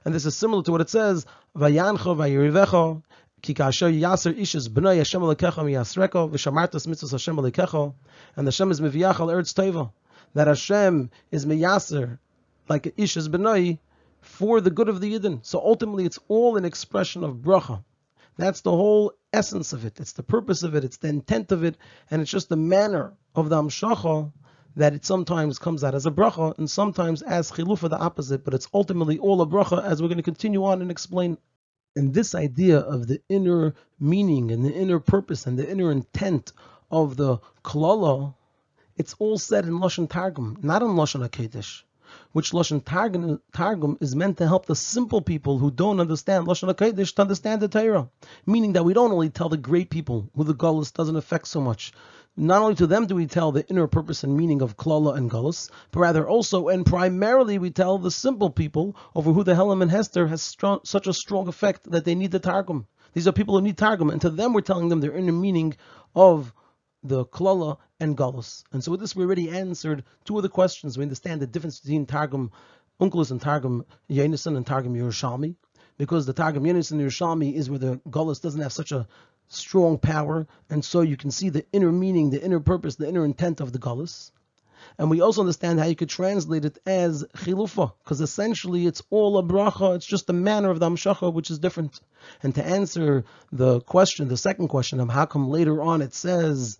And 0.03 0.13
this 0.13 0.25
is 0.25 0.37
similar 0.37 0.61
to 0.63 0.71
what 0.71 0.81
it 0.81 0.89
says, 0.89 1.25
Vayancha 1.57 1.97
vayirivecha, 1.97 3.01
ki 3.41 3.53
kasher 3.53 3.91
yaser 3.91 4.37
ishes 4.37 4.69
b'nai 4.69 4.97
Hashem 4.97 5.21
alekecha 5.21 5.63
miyasreka, 5.63 6.29
v'shamartas 6.29 6.85
mitzvahs 6.85 7.11
Hashem 7.11 7.37
alekecha, 7.37 7.93
and 8.35 8.45
Hashem 8.45 8.69
is 8.69 8.81
miviyach 8.81 9.19
al 9.19 9.27
eretz 9.27 9.53
teva, 9.53 9.91
that 10.35 10.47
Hashem 10.47 11.09
is 11.31 11.45
miyaser, 11.45 12.19
like 12.69 12.83
ishes 12.97 13.27
b'nai, 13.29 13.79
for 14.21 14.61
the 14.61 14.69
good 14.69 14.89
of 14.89 15.01
the 15.01 15.13
Yidden. 15.13 15.45
So 15.45 15.59
ultimately 15.59 16.05
it's 16.05 16.19
all 16.27 16.57
an 16.57 16.65
expression 16.65 17.23
of 17.23 17.37
bracha. 17.37 17.83
That's 18.37 18.61
the 18.61 18.71
whole 18.71 19.13
essence 19.35 19.73
of 19.73 19.85
it. 19.85 19.99
It's 19.99 20.13
the 20.13 20.23
purpose 20.23 20.63
of 20.63 20.75
it. 20.75 20.83
It's 20.83 20.97
the 20.97 21.09
intent 21.09 21.51
of 21.51 21.63
it. 21.63 21.75
And 22.09 22.21
it's 22.21 22.31
just 22.31 22.49
the 22.49 22.55
manner 22.55 23.13
of 23.35 23.49
the 23.49 23.61
Amshacha 23.61 24.31
that 24.75 24.93
it 24.93 25.05
sometimes 25.05 25.59
comes 25.59 25.83
out 25.83 25.95
as 25.95 26.05
a 26.05 26.11
bracha 26.11 26.57
and 26.57 26.69
sometimes 26.69 27.21
as 27.21 27.51
chilufa, 27.51 27.89
the 27.89 27.97
opposite, 27.97 28.43
but 28.43 28.53
it's 28.53 28.67
ultimately 28.73 29.17
all 29.19 29.41
a 29.41 29.47
bracha 29.47 29.83
as 29.83 30.01
we're 30.01 30.09
going 30.09 30.17
to 30.17 30.23
continue 30.23 30.65
on 30.65 30.81
and 30.81 30.91
explain. 30.91 31.37
And 31.95 32.13
this 32.13 32.35
idea 32.35 32.79
of 32.79 33.07
the 33.07 33.21
inner 33.29 33.73
meaning 33.99 34.51
and 34.51 34.65
the 34.65 34.73
inner 34.73 34.99
purpose 34.99 35.45
and 35.45 35.57
the 35.57 35.69
inner 35.69 35.91
intent 35.91 36.51
of 36.91 37.15
the 37.15 37.37
klala, 37.63 38.33
it's 38.97 39.15
all 39.19 39.37
said 39.37 39.65
in 39.65 39.79
Lashon 39.79 40.09
Targum, 40.09 40.57
not 40.61 40.81
in 40.81 40.89
Lashon 40.89 41.27
HaKedesh 41.27 41.83
which 42.35 42.51
Lashon 42.51 42.83
Targum, 42.83 43.97
is 44.01 44.13
meant 44.13 44.39
to 44.39 44.45
help 44.45 44.65
the 44.65 44.75
simple 44.75 45.21
people 45.21 45.57
who 45.57 45.71
don't 45.71 46.01
understand 46.01 46.45
Lashon 46.45 46.69
HaKodesh 46.69 47.15
to 47.15 47.21
understand 47.21 47.61
the 47.61 47.69
Torah. 47.69 48.09
Meaning 48.45 48.73
that 48.73 48.83
we 48.83 48.93
don't 48.93 49.13
only 49.13 49.29
tell 49.29 49.47
the 49.47 49.55
great 49.55 49.89
people 49.89 50.29
who 50.35 50.43
the 50.43 50.53
Gullus 50.53 50.91
doesn't 50.91 51.15
affect 51.15 51.47
so 51.47 51.61
much. 51.61 51.93
Not 52.35 52.61
only 52.61 52.75
to 52.75 52.87
them 52.87 53.05
do 53.05 53.15
we 53.15 53.25
tell 53.25 53.53
the 53.53 53.65
inner 53.69 53.87
purpose 53.87 54.25
and 54.25 54.35
meaning 54.35 54.61
of 54.61 54.75
Klala 54.75 55.15
and 55.15 55.31
Gullus, 55.31 55.71
but 55.91 56.01
rather 56.01 56.27
also 56.27 56.67
and 56.67 56.85
primarily 56.85 57.57
we 57.57 57.69
tell 57.69 57.99
the 57.99 58.11
simple 58.11 58.49
people 58.49 58.97
over 59.15 59.31
who 59.31 59.45
the 59.45 59.53
Helam 59.53 59.81
and 59.81 59.89
Hester 59.89 60.27
has 60.27 60.41
strong, 60.41 60.81
such 60.83 61.07
a 61.07 61.13
strong 61.13 61.47
effect 61.47 61.89
that 61.89 62.03
they 62.03 62.15
need 62.15 62.31
the 62.31 62.39
Targum. 62.39 62.85
These 63.13 63.29
are 63.29 63.31
people 63.31 63.55
who 63.55 63.61
need 63.61 63.77
Targum, 63.77 64.09
and 64.09 64.19
to 64.19 64.29
them 64.29 64.51
we're 64.51 64.59
telling 64.59 64.89
them 64.89 64.99
their 64.99 65.15
inner 65.15 65.31
meaning 65.31 65.77
of 66.13 66.51
the 67.07 67.25
klala 67.25 67.77
and 67.99 68.17
galus. 68.17 68.63
And 68.71 68.83
so 68.83 68.91
with 68.91 68.99
this, 68.99 69.15
we 69.15 69.23
already 69.23 69.49
answered 69.49 70.03
two 70.25 70.37
of 70.37 70.43
the 70.43 70.49
questions. 70.49 70.97
We 70.97 71.03
understand 71.03 71.41
the 71.41 71.47
difference 71.47 71.79
between 71.79 72.05
Targum 72.05 72.51
Onkelos 72.99 73.31
and 73.31 73.41
Targum 73.41 73.85
Yonason 74.09 74.57
and 74.57 74.65
Targum 74.65 74.95
Yerushalmi, 74.95 75.55
because 75.97 76.25
the 76.25 76.33
Targum 76.33 76.63
Yonason 76.63 76.99
Yerushalmi 76.99 77.53
is 77.53 77.69
where 77.69 77.79
the 77.79 78.01
galus 78.09 78.41
doesn't 78.41 78.61
have 78.61 78.73
such 78.73 78.91
a 78.91 79.07
strong 79.47 79.97
power, 79.97 80.47
and 80.69 80.83
so 80.83 81.01
you 81.01 81.17
can 81.17 81.29
see 81.29 81.49
the 81.49 81.65
inner 81.71 81.91
meaning, 81.91 82.31
the 82.31 82.43
inner 82.43 82.59
purpose, 82.59 82.95
the 82.95 83.07
inner 83.07 83.25
intent 83.25 83.61
of 83.61 83.71
the 83.71 83.79
galus. 83.79 84.31
And 84.97 85.09
we 85.09 85.21
also 85.21 85.41
understand 85.41 85.79
how 85.79 85.85
you 85.85 85.95
could 85.95 86.09
translate 86.09 86.65
it 86.65 86.77
as 86.85 87.25
chilufa, 87.35 87.93
because 88.03 88.21
essentially 88.21 88.85
it's 88.85 89.03
all 89.09 89.37
a 89.37 89.43
bracha, 89.43 89.95
it's 89.95 90.05
just 90.05 90.27
the 90.27 90.33
manner 90.33 90.69
of 90.69 90.79
the 90.79 90.89
amshacha 90.89 91.33
which 91.33 91.51
is 91.51 91.59
different. 91.59 91.99
And 92.43 92.55
to 92.55 92.65
answer 92.65 93.25
the 93.51 93.81
question, 93.81 94.27
the 94.27 94.37
second 94.37 94.69
question 94.69 94.99
of 94.99 95.09
how 95.09 95.25
come 95.25 95.49
later 95.49 95.81
on 95.81 96.01
it 96.01 96.13
says 96.13 96.79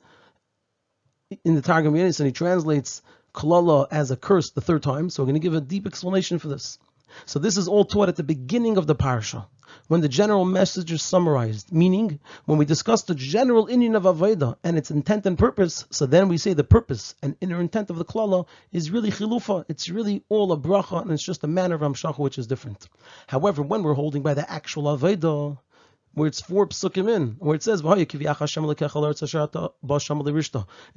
in 1.43 1.55
the 1.55 1.61
Targum 1.61 1.93
Yenis, 1.93 2.19
and 2.19 2.27
he 2.27 2.33
translates 2.33 3.01
Kalala 3.33 3.87
as 3.91 4.11
a 4.11 4.15
curse 4.15 4.51
the 4.51 4.61
third 4.61 4.83
time. 4.83 5.09
So 5.09 5.23
we're 5.23 5.27
going 5.27 5.41
to 5.41 5.45
give 5.45 5.55
a 5.55 5.61
deep 5.61 5.87
explanation 5.87 6.39
for 6.39 6.47
this. 6.47 6.77
So 7.25 7.39
this 7.39 7.57
is 7.57 7.67
all 7.67 7.85
taught 7.85 8.09
at 8.09 8.15
the 8.15 8.23
beginning 8.23 8.77
of 8.77 8.87
the 8.87 8.95
parsha, 8.95 9.45
when 9.87 10.01
the 10.01 10.09
general 10.09 10.43
message 10.43 10.91
is 10.91 11.01
summarized. 11.01 11.71
Meaning, 11.71 12.19
when 12.45 12.57
we 12.57 12.65
discuss 12.65 13.03
the 13.03 13.15
general 13.15 13.67
inyan 13.67 13.95
of 13.95 14.03
Aveda 14.03 14.57
and 14.63 14.77
its 14.77 14.91
intent 14.91 15.25
and 15.25 15.37
purpose, 15.37 15.85
so 15.91 16.05
then 16.05 16.27
we 16.27 16.37
say 16.37 16.53
the 16.53 16.63
purpose 16.63 17.15
and 17.21 17.37
inner 17.39 17.61
intent 17.61 17.89
of 17.89 17.97
the 17.97 18.05
klala 18.05 18.47
is 18.71 18.91
really 18.91 19.11
chilufa. 19.11 19.63
It's 19.69 19.89
really 19.89 20.23
all 20.29 20.51
a 20.51 20.57
bracha, 20.57 21.01
and 21.01 21.11
it's 21.11 21.23
just 21.23 21.43
a 21.43 21.47
manner 21.47 21.75
of 21.75 21.81
amshacha 21.81 22.19
which 22.19 22.37
is 22.37 22.47
different. 22.47 22.89
However, 23.27 23.61
when 23.61 23.83
we're 23.83 23.93
holding 23.93 24.21
by 24.21 24.33
the 24.33 24.51
actual 24.51 24.97
Aveda, 24.97 25.57
where 26.15 26.27
it's 26.27 26.41
four 26.41 26.67
psukim 26.67 27.09
in, 27.13 27.35
where 27.39 27.55
it 27.55 27.63
says, 27.63 27.81
It's 27.81 27.89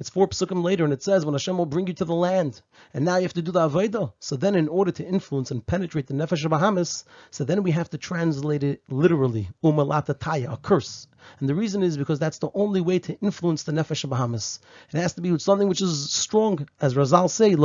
four 0.09 0.27
psukim 0.29 0.63
later, 0.63 0.85
and 0.85 0.93
it 0.93 1.03
says, 1.03 1.25
when 1.25 1.33
Hashem 1.33 1.57
will 1.57 1.65
bring 1.65 1.87
you 1.87 1.93
to 1.93 2.05
the 2.05 2.15
land, 2.15 2.61
and 2.93 3.03
now 3.03 3.17
you 3.17 3.23
have 3.23 3.33
to 3.33 3.41
do 3.41 3.51
the 3.51 3.69
Aveda. 3.69 4.13
So 4.19 4.37
then, 4.37 4.55
in 4.55 4.69
order 4.69 4.91
to 4.91 5.05
influence 5.05 5.51
and 5.51 5.65
penetrate 5.65 6.07
the 6.07 6.13
Nefesh 6.13 6.45
of 6.45 6.51
Bahamis, 6.51 7.03
so 7.31 7.43
then 7.43 7.63
we 7.63 7.71
have 7.71 7.89
to 7.89 7.97
translate 7.97 8.63
it 8.63 8.81
literally, 8.89 9.49
umalata 9.61 10.17
taya, 10.17 10.53
a 10.53 10.57
curse. 10.57 11.07
And 11.41 11.49
the 11.49 11.55
reason 11.55 11.83
is 11.83 11.97
because 11.97 12.17
that's 12.17 12.37
the 12.37 12.49
only 12.53 12.79
way 12.79 12.99
to 12.99 13.19
influence 13.19 13.63
the 13.63 13.73
Nefesh 13.73 14.05
of 14.05 14.11
Bahamis. 14.11 14.59
It 14.93 14.97
has 14.97 15.15
to 15.15 15.21
be 15.21 15.33
with 15.33 15.41
something 15.41 15.67
which 15.67 15.81
is 15.81 16.13
strong. 16.13 16.65
As 16.79 16.93
Chazal 16.93 17.29
say, 17.29 17.49
You 17.49 17.57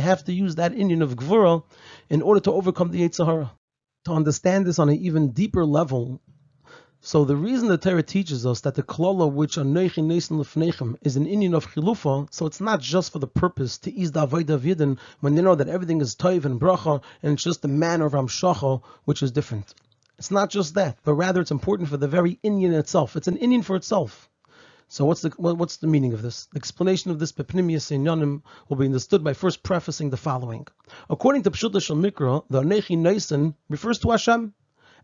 have 0.00 0.24
to 0.24 0.32
use 0.32 0.54
that 0.54 0.72
inyan 0.72 1.02
of 1.02 1.16
Gvura 1.16 1.62
in 2.08 2.22
order 2.22 2.40
to 2.40 2.52
overcome 2.52 2.90
the 2.90 3.06
Yetzirah 3.06 3.50
to 4.04 4.12
understand 4.12 4.66
this 4.66 4.78
on 4.78 4.88
an 4.88 4.96
even 4.96 5.32
deeper 5.32 5.64
level. 5.64 6.20
So 7.02 7.24
the 7.24 7.36
reason 7.36 7.68
the 7.68 7.76
Torah 7.76 8.02
teaches 8.02 8.46
us 8.46 8.62
that 8.62 8.74
the 8.74 8.82
klala 8.82 9.30
which 9.30 9.56
Anoichi 9.56 10.02
Nesin 10.02 10.38
Lefnechem 10.38 10.96
is 11.02 11.16
an 11.16 11.26
inyan 11.26 11.54
of 11.54 11.70
chilufa, 11.70 12.26
so 12.30 12.46
it's 12.46 12.62
not 12.62 12.80
just 12.80 13.12
for 13.12 13.18
the 13.18 13.26
purpose 13.26 13.76
to 13.78 13.92
ease 13.92 14.12
the 14.12 14.26
avodah 14.26 14.50
of 14.50 14.62
Yidden 14.62 14.98
when 15.20 15.34
they 15.34 15.42
know 15.42 15.54
that 15.54 15.68
everything 15.68 16.00
is 16.00 16.14
toiv 16.14 16.46
and 16.46 16.58
bracha 16.58 17.02
and 17.22 17.34
it's 17.34 17.42
just 17.42 17.60
the 17.60 17.68
manner 17.68 18.06
of 18.06 18.12
Amshacha 18.12 18.82
which 19.04 19.22
is 19.22 19.32
different. 19.32 19.74
It's 20.16 20.30
not 20.30 20.48
just 20.48 20.74
that, 20.74 20.96
but 21.04 21.14
rather 21.14 21.42
it's 21.42 21.50
important 21.50 21.90
for 21.90 21.98
the 21.98 22.08
very 22.08 22.38
inyan 22.42 22.72
itself. 22.72 23.16
It's 23.16 23.28
an 23.28 23.36
inyan 23.36 23.64
for 23.64 23.76
itself. 23.76 24.29
So 24.92 25.04
what's 25.04 25.20
the 25.20 25.30
what's 25.36 25.76
the 25.76 25.86
meaning 25.86 26.14
of 26.14 26.20
this? 26.20 26.46
The 26.46 26.56
explanation 26.56 27.12
of 27.12 27.20
this 27.20 27.30
Pepnimius 27.30 27.92
Inyanim 27.92 28.42
will 28.68 28.76
be 28.76 28.86
understood 28.86 29.22
by 29.22 29.34
first 29.34 29.62
prefacing 29.62 30.10
the 30.10 30.16
following. 30.16 30.66
According 31.08 31.44
to 31.44 31.52
Pshuta 31.52 31.80
Shal 31.80 31.96
Mikra, 31.96 32.42
the 32.50 32.62
Anechi 32.62 32.98
Naisen 32.98 33.54
refers 33.68 34.00
to 34.00 34.10
Hashem. 34.10 34.52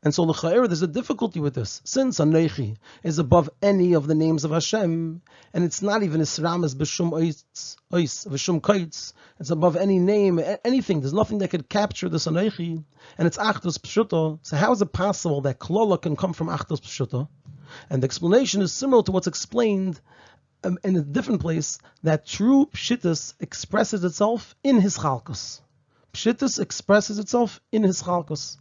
And 0.03 0.13
so 0.13 0.25
l'cha'er, 0.25 0.67
there's 0.67 0.83
a 0.83 0.89
difficulty 0.89 1.39
with 1.39 1.55
this. 1.55 1.83
Since 1.85 2.19
Anechi 2.19 2.79
is 3.05 3.21
above 3.21 3.49
any 3.63 3.93
of 3.93 4.09
the 4.09 4.17
names 4.17 4.45
of 4.45 4.51
Hashem, 4.51 5.23
and 5.55 5.65
it's 5.65 5.83
not 5.83 6.03
even 6.03 6.21
Isram 6.21 6.65
as 6.65 6.75
B'shum 6.75 7.13
Ois, 7.13 7.45
V'shum 7.93 8.61
Kaitz, 8.61 9.13
it's 9.39 9.51
above 9.51 9.77
any 9.77 10.01
name, 10.01 10.41
anything. 10.65 11.01
There's 11.01 11.15
nothing 11.15 11.39
that 11.39 11.51
could 11.51 11.69
capture 11.69 12.09
this 12.09 12.27
Anechi, 12.27 12.83
and 13.19 13.29
it's 13.29 13.39
Achdus 13.39 13.79
Pshuta. 13.79 14.41
So 14.43 14.57
how 14.57 14.73
is 14.73 14.83
it 14.83 14.93
possible 14.93 15.43
that 15.43 15.61
Klola 15.61 16.03
can 16.03 16.17
come 16.17 16.33
from 16.33 16.49
Achdus 16.49 16.81
Pshuta? 16.81 17.29
And 17.91 18.03
the 18.03 18.07
explanation 18.07 18.63
is 18.63 18.73
similar 18.73 19.03
to 19.03 19.13
what's 19.13 19.27
explained 19.27 20.01
um, 20.65 20.79
in 20.83 20.97
a 20.97 21.03
different 21.03 21.41
place 21.41 21.79
that 22.03 22.27
true 22.27 22.67
pshittus 22.73 23.35
expresses 23.41 24.05
itself 24.05 24.55
in 24.65 24.81
his 24.81 24.99
chalkus. 24.99 25.61
Pshittus 26.13 26.59
expresses 26.59 27.19
itself 27.19 27.61
in 27.71 27.83
his 27.83 28.03
chalkus. 28.03 28.57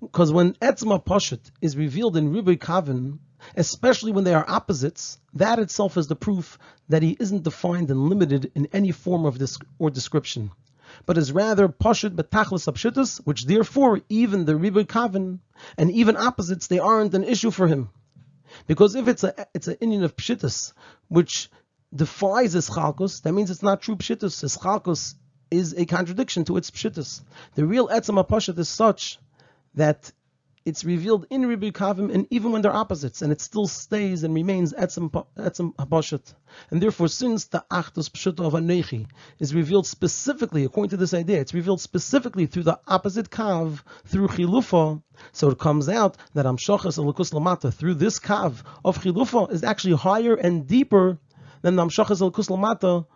Because 0.00 0.30
when 0.30 0.52
etzma 0.54 1.04
poshet 1.04 1.50
is 1.60 1.76
revealed 1.76 2.16
in 2.16 2.32
Riboy 2.32 2.58
Kavin, 2.58 3.18
especially 3.56 4.12
when 4.12 4.24
they 4.24 4.34
are 4.34 4.48
opposites, 4.48 5.18
that 5.34 5.58
itself 5.58 5.96
is 5.96 6.06
the 6.06 6.14
proof 6.14 6.58
that 6.88 7.02
he 7.02 7.16
isn't 7.18 7.42
defined 7.42 7.90
and 7.90 8.08
limited 8.08 8.52
in 8.54 8.68
any 8.72 8.92
form 8.92 9.24
of 9.24 9.38
this 9.38 9.58
or 9.78 9.90
description, 9.90 10.52
but 11.06 11.18
is 11.18 11.32
rather 11.32 11.68
poshet 11.68 12.14
betachlis 12.14 12.70
apshitus, 12.70 13.18
which 13.24 13.46
therefore 13.46 14.00
even 14.08 14.44
the 14.44 14.54
Riboy 14.54 14.86
Kavin 14.86 15.40
and 15.76 15.90
even 15.90 16.16
opposites 16.16 16.68
they 16.68 16.78
aren't 16.78 17.14
an 17.14 17.24
issue 17.24 17.50
for 17.50 17.66
him. 17.66 17.90
Because 18.66 18.94
if 18.94 19.08
it's 19.08 19.24
a 19.24 19.34
it's 19.54 19.68
an 19.68 19.76
inyan 19.76 20.04
of 20.04 20.16
pshittus, 20.16 20.72
which 21.08 21.50
defies 21.94 22.52
his 22.52 22.68
chalkus, 22.68 23.22
that 23.22 23.32
means 23.32 23.50
it's 23.50 23.62
not 23.62 23.82
true 23.82 23.96
pshittus. 23.96 24.40
His 24.40 24.56
chalkus 24.56 25.14
is 25.50 25.74
a 25.74 25.84
contradiction 25.84 26.44
to 26.46 26.56
its 26.56 26.70
pshittus. 26.70 27.22
The 27.54 27.66
real 27.66 27.88
etzam 27.88 28.22
apashat 28.22 28.58
is 28.58 28.68
such 28.68 29.18
that 29.74 30.12
it's 30.64 30.84
revealed 30.84 31.26
in 31.30 31.42
Ribi 31.42 31.72
Kavim, 31.72 32.12
and 32.12 32.26
even 32.30 32.52
when 32.52 32.62
they're 32.62 32.74
opposites, 32.74 33.22
and 33.22 33.32
it 33.32 33.40
still 33.40 33.66
stays 33.66 34.22
and 34.22 34.34
remains 34.34 34.72
etzem 34.72 35.10
habashat. 35.10 36.34
And 36.70 36.80
therefore, 36.80 37.08
since 37.08 37.46
the 37.46 37.64
achdus 37.70 38.10
pshut 38.10 38.44
of 38.44 38.52
anechi 38.52 39.06
is 39.38 39.54
revealed 39.54 39.86
specifically, 39.86 40.64
according 40.64 40.90
to 40.90 40.96
this 40.96 41.14
idea, 41.14 41.40
it's 41.40 41.54
revealed 41.54 41.80
specifically 41.80 42.46
through 42.46 42.64
the 42.64 42.78
opposite 42.86 43.30
kav, 43.30 43.82
through 44.06 44.28
chilufa. 44.28 45.02
So 45.32 45.50
it 45.50 45.58
comes 45.58 45.88
out 45.88 46.16
that 46.34 46.46
amshachas 46.46 46.98
elukus 46.98 47.32
lamata 47.32 47.72
through 47.72 47.94
this 47.94 48.18
kav 48.18 48.62
of 48.84 48.98
chilufa 48.98 49.50
is 49.52 49.64
actually 49.64 49.96
higher 49.96 50.34
and 50.34 50.66
deeper 50.66 51.18
than 51.62 51.76
the 51.76 51.84
amshachas 51.84 52.20
elukus 52.20 52.48
lamata 52.48 53.06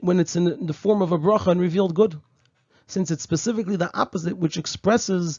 when 0.00 0.20
it's 0.20 0.36
in 0.36 0.66
the 0.66 0.72
form 0.72 1.02
of 1.02 1.12
a 1.12 1.18
bracha 1.18 1.48
and 1.48 1.60
revealed 1.60 1.94
good, 1.94 2.20
since 2.86 3.10
it's 3.10 3.22
specifically 3.22 3.76
the 3.76 3.90
opposite 3.98 4.36
which 4.36 4.56
expresses 4.56 5.38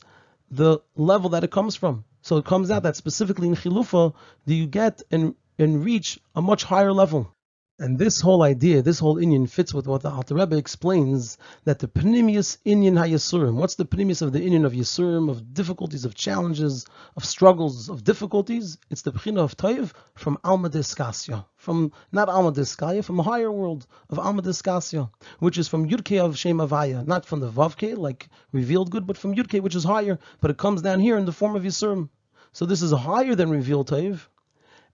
the 0.51 0.79
level 0.95 1.31
that 1.31 1.43
it 1.43 1.51
comes 1.51 1.75
from. 1.75 2.03
So 2.21 2.37
it 2.37 2.45
comes 2.45 2.71
out 2.71 2.83
that 2.83 2.95
specifically 2.95 3.47
in 3.47 3.55
Chilufa, 3.55 4.13
do 4.45 4.53
you 4.55 4.67
get 4.67 5.01
and, 5.11 5.35
and 5.57 5.83
reach 5.83 6.19
a 6.35 6.41
much 6.41 6.63
higher 6.63 6.91
level. 6.91 7.33
And 7.81 7.97
this 7.97 8.19
whole 8.19 8.43
idea, 8.43 8.81
this 8.81 8.99
whole 8.99 9.15
Inyan 9.15 9.49
fits 9.49 9.73
with 9.73 9.87
what 9.87 10.01
the 10.01 10.09
Alter 10.09 10.35
Rebbe 10.35 10.57
explains 10.57 11.37
that 11.63 11.79
the 11.79 11.87
Pnimius 11.87 12.57
Inyan 12.65 12.99
HaYasurim, 12.99 13.53
what's 13.53 13.75
the 13.75 13.85
Pnimius 13.85 14.21
of 14.21 14.33
the 14.33 14.41
Inyan 14.41 14.65
of 14.65 14.73
Yasurim, 14.73 15.29
of 15.29 15.53
difficulties, 15.53 16.03
of 16.03 16.13
challenges, 16.13 16.85
of 17.15 17.23
struggles, 17.23 17.87
of 17.87 18.03
difficulties? 18.03 18.77
It's 18.89 19.03
the 19.03 19.13
Pchina 19.13 19.39
of 19.39 19.55
Toiv 19.55 19.93
from 20.15 20.37
Alma 20.43 20.69
Diskasya, 20.69 21.45
from 21.55 21.93
not 22.11 22.27
Alma 22.27 22.51
Diskaya, 22.51 23.01
from 23.01 23.17
a 23.17 23.23
higher 23.23 23.49
world 23.49 23.87
of 24.09 24.19
Alma 24.19 24.41
Diskasya, 24.41 25.09
which 25.39 25.57
is 25.57 25.69
from 25.69 25.87
Yudke 25.87 26.19
of 26.19 26.37
Shem 26.37 26.57
Havaya, 26.57 27.07
not 27.07 27.25
from 27.25 27.39
the 27.39 27.49
Vavke, 27.49 27.97
like 27.97 28.27
revealed 28.51 28.91
good, 28.91 29.07
but 29.07 29.17
from 29.17 29.33
Yudke, 29.33 29.61
which 29.61 29.75
is 29.75 29.85
higher, 29.85 30.19
but 30.41 30.51
it 30.51 30.57
comes 30.57 30.81
down 30.81 30.99
here 30.99 31.17
in 31.17 31.23
the 31.23 31.31
form 31.31 31.55
of 31.55 31.63
Yasurim. 31.63 32.09
So 32.51 32.65
this 32.65 32.81
is 32.81 32.91
higher 32.91 33.35
than 33.35 33.49
revealed 33.49 33.87
Toiv. 33.87 34.27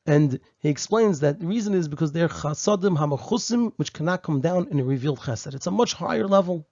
And 0.07 0.39
he 0.59 0.69
explains 0.69 1.21
that 1.21 1.39
the 1.39 1.47
reason 1.47 1.73
is 1.73 1.87
because 1.87 2.11
they're 2.11 2.29
chasadim 2.29 2.95
hamachusim, 2.95 3.71
which 3.77 3.91
cannot 3.91 4.21
come 4.21 4.39
down 4.39 4.67
in 4.69 4.79
a 4.79 4.83
revealed 4.83 5.19
chesed. 5.19 5.55
It's 5.55 5.65
a 5.65 5.71
much 5.71 5.93
higher 5.93 6.27
level. 6.27 6.67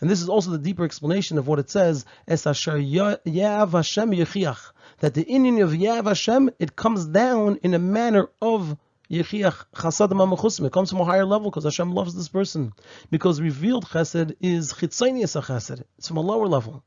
And 0.00 0.08
this 0.08 0.22
is 0.22 0.28
also 0.30 0.52
the 0.52 0.58
deeper 0.58 0.84
explanation 0.84 1.36
of 1.36 1.46
what 1.46 1.58
it 1.58 1.68
says, 1.68 2.06
Es 2.26 2.46
asher 2.46 2.78
yav 2.78 3.72
Hashem 3.72 4.12
yechiach, 4.12 4.72
that 5.00 5.12
the 5.12 5.24
Inyan 5.26 5.62
of 5.62 5.72
Yav 5.72 6.06
Hashem, 6.06 6.50
it 6.58 6.76
comes 6.76 7.04
down 7.04 7.58
in 7.62 7.74
a 7.74 7.78
manner 7.78 8.30
of 8.40 8.78
yechiach 9.10 9.66
chasadim 9.74 10.12
hamachusim. 10.12 10.64
It 10.64 10.72
comes 10.72 10.88
from 10.88 11.00
a 11.00 11.04
higher 11.04 11.26
level 11.26 11.50
because 11.50 11.64
Hashem 11.64 11.92
loves 11.92 12.14
this 12.14 12.28
person. 12.28 12.72
Because 13.10 13.38
revealed 13.38 13.84
chesed 13.84 14.34
is 14.40 14.72
chitzonius 14.72 15.38
chesed. 15.38 15.84
It's 15.98 16.08
from 16.08 16.16
a 16.16 16.22
lower 16.22 16.48
level. 16.48 16.82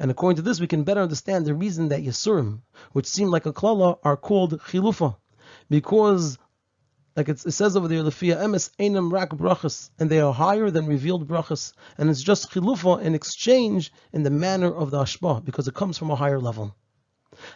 And 0.00 0.10
according 0.10 0.36
to 0.36 0.42
this, 0.42 0.60
we 0.60 0.66
can 0.66 0.84
better 0.84 1.02
understand 1.02 1.44
the 1.44 1.52
reason 1.52 1.90
that 1.90 2.00
Yisurim, 2.00 2.60
which 2.92 3.06
seem 3.06 3.28
like 3.28 3.44
a 3.44 3.52
klala, 3.52 3.98
are 4.02 4.16
called 4.16 4.58
chilufa 4.60 5.16
because 5.68 6.38
like 7.16 7.28
it 7.30 7.38
says 7.40 7.76
over 7.76 7.88
there, 7.88 8.02
Lefia 8.02 8.36
emes 8.36 8.70
enam 8.78 9.10
rak 9.10 9.30
brachas, 9.30 9.90
and 9.98 10.10
they 10.10 10.20
are 10.20 10.34
higher 10.34 10.70
than 10.70 10.86
revealed 10.86 11.26
brachas, 11.26 11.72
and 11.96 12.10
it's 12.10 12.22
just 12.22 12.50
chilufa 12.50 13.00
in 13.00 13.14
exchange 13.14 13.90
in 14.12 14.22
the 14.22 14.30
manner 14.30 14.72
of 14.72 14.90
the 14.90 14.98
ashba, 14.98 15.42
because 15.44 15.66
it 15.66 15.74
comes 15.74 15.96
from 15.96 16.10
a 16.10 16.16
higher 16.16 16.38
level. 16.38 16.76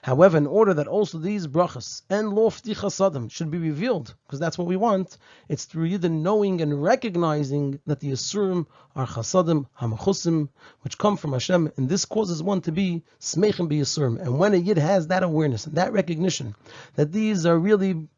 However, 0.03 0.37
in 0.37 0.47
order 0.47 0.75
that 0.75 0.89
also 0.89 1.19
these 1.19 1.47
brachas 1.47 2.03
and 2.11 2.33
lofty 2.33 2.75
chasadim 2.75 3.31
should 3.31 3.51
be 3.51 3.59
revealed, 3.59 4.15
because 4.27 4.41
that's 4.41 4.59
what 4.59 4.67
we 4.67 4.77
want, 4.77 5.17
it's 5.49 5.65
through 5.65 5.87
either 5.87 6.09
knowing 6.09 6.61
and 6.61 6.83
recognizing 6.83 7.79
that 7.87 8.01
the 8.01 8.13
asurim 8.13 8.67
are 8.97 9.07
chasadim 9.07 9.67
hamachusim, 9.81 10.49
which 10.83 10.99
come 10.99 11.17
from 11.17 11.33
Hashem, 11.33 11.73
and 11.77 11.89
this 11.89 12.05
causes 12.05 12.43
one 12.43 12.61
to 12.63 12.73
be 12.73 13.05
smechim 13.21 13.69
be 13.69 13.81
asurim. 13.81 14.21
And 14.21 14.39
when 14.39 14.55
a 14.55 14.59
yid 14.59 14.79
has 14.79 15.07
that 15.07 15.23
awareness 15.23 15.67
and 15.67 15.77
that 15.77 15.93
recognition 15.93 16.55
that 16.97 17.13
these 17.13 17.47
are 17.47 17.59
really 17.59 18.09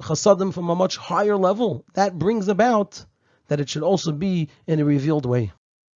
chasadim 0.00 0.52
from 0.52 0.70
a 0.70 0.74
much 0.74 0.96
higher 0.96 1.36
level, 1.36 1.84
that 1.94 2.18
brings 2.18 2.48
about 2.48 3.04
that 3.48 3.60
it 3.60 3.68
should 3.68 3.82
also 3.82 4.12
be 4.12 4.48
in 4.66 4.80
a 4.80 4.84
revealed 4.84 5.26
way. 5.26 5.52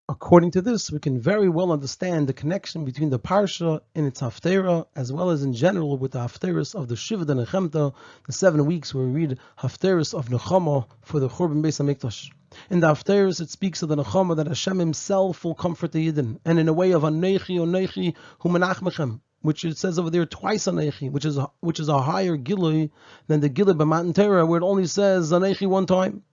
According 0.06 0.50
to 0.50 0.60
this, 0.60 0.92
we 0.92 0.98
can 0.98 1.18
very 1.18 1.48
well 1.48 1.72
understand 1.72 2.26
the 2.26 2.34
connection 2.34 2.84
between 2.84 3.08
the 3.08 3.18
Parsha 3.18 3.80
and 3.94 4.06
its 4.06 4.20
Haftarah, 4.20 4.84
as 4.94 5.10
well 5.10 5.30
as 5.30 5.42
in 5.42 5.54
general 5.54 5.96
with 5.96 6.12
the 6.12 6.18
Haftarahs 6.18 6.74
of 6.74 6.88
the 6.88 6.94
Shiva 6.94 7.22
and 7.32 7.40
Nechemta, 7.40 7.94
the 8.26 8.32
seven 8.32 8.66
weeks 8.66 8.92
where 8.92 9.06
we 9.06 9.12
read 9.12 9.38
Haftarahs 9.58 10.12
of 10.12 10.28
Nechama 10.28 10.84
for 11.00 11.20
the 11.20 11.30
Churban 11.30 11.62
Beis 11.62 11.80
HaMikdash. 11.80 12.30
In 12.68 12.80
the 12.80 12.88
Haftarahs, 12.88 13.40
it 13.40 13.48
speaks 13.48 13.80
of 13.82 13.88
the 13.88 13.96
Nechama 13.96 14.36
that 14.36 14.46
Hashem 14.46 14.78
himself 14.78 15.42
will 15.42 15.54
comfort 15.54 15.92
the 15.92 16.12
Yidden, 16.12 16.38
and 16.44 16.58
in 16.58 16.68
a 16.68 16.74
way 16.74 16.90
of 16.92 17.00
Anechi, 17.00 17.56
Anechi, 17.56 18.14
Humanachmechem, 18.42 19.20
which 19.40 19.64
it 19.64 19.78
says 19.78 19.98
over 19.98 20.10
there 20.10 20.26
twice 20.26 20.66
Anechi, 20.66 21.10
which 21.10 21.24
is 21.24 21.38
a, 21.38 21.50
which 21.60 21.80
is 21.80 21.88
a 21.88 22.02
higher 22.02 22.36
Gilui 22.36 22.90
than 23.26 23.40
the 23.40 23.48
Gilui 23.48 23.72
B'Matan 23.78 24.14
Torah, 24.14 24.44
where 24.44 24.60
it 24.60 24.64
only 24.64 24.84
says 24.84 25.32
Anechi 25.32 25.66
one 25.66 25.86
time. 25.86 26.24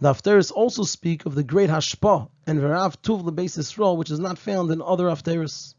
The 0.00 0.10
Haftarahs 0.10 0.52
also 0.52 0.84
speak 0.84 1.26
of 1.26 1.34
the 1.34 1.42
great 1.42 1.70
Hashpa 1.70 2.28
and 2.46 2.60
Verav 2.60 2.98
Tuv 3.02 3.24
Lebeis 3.24 3.58
Yisrael, 3.58 3.96
which 3.96 4.12
is 4.12 4.20
not 4.20 4.38
found 4.38 4.70
in 4.70 4.80
other 4.80 5.06
Haftarahs. 5.06 5.74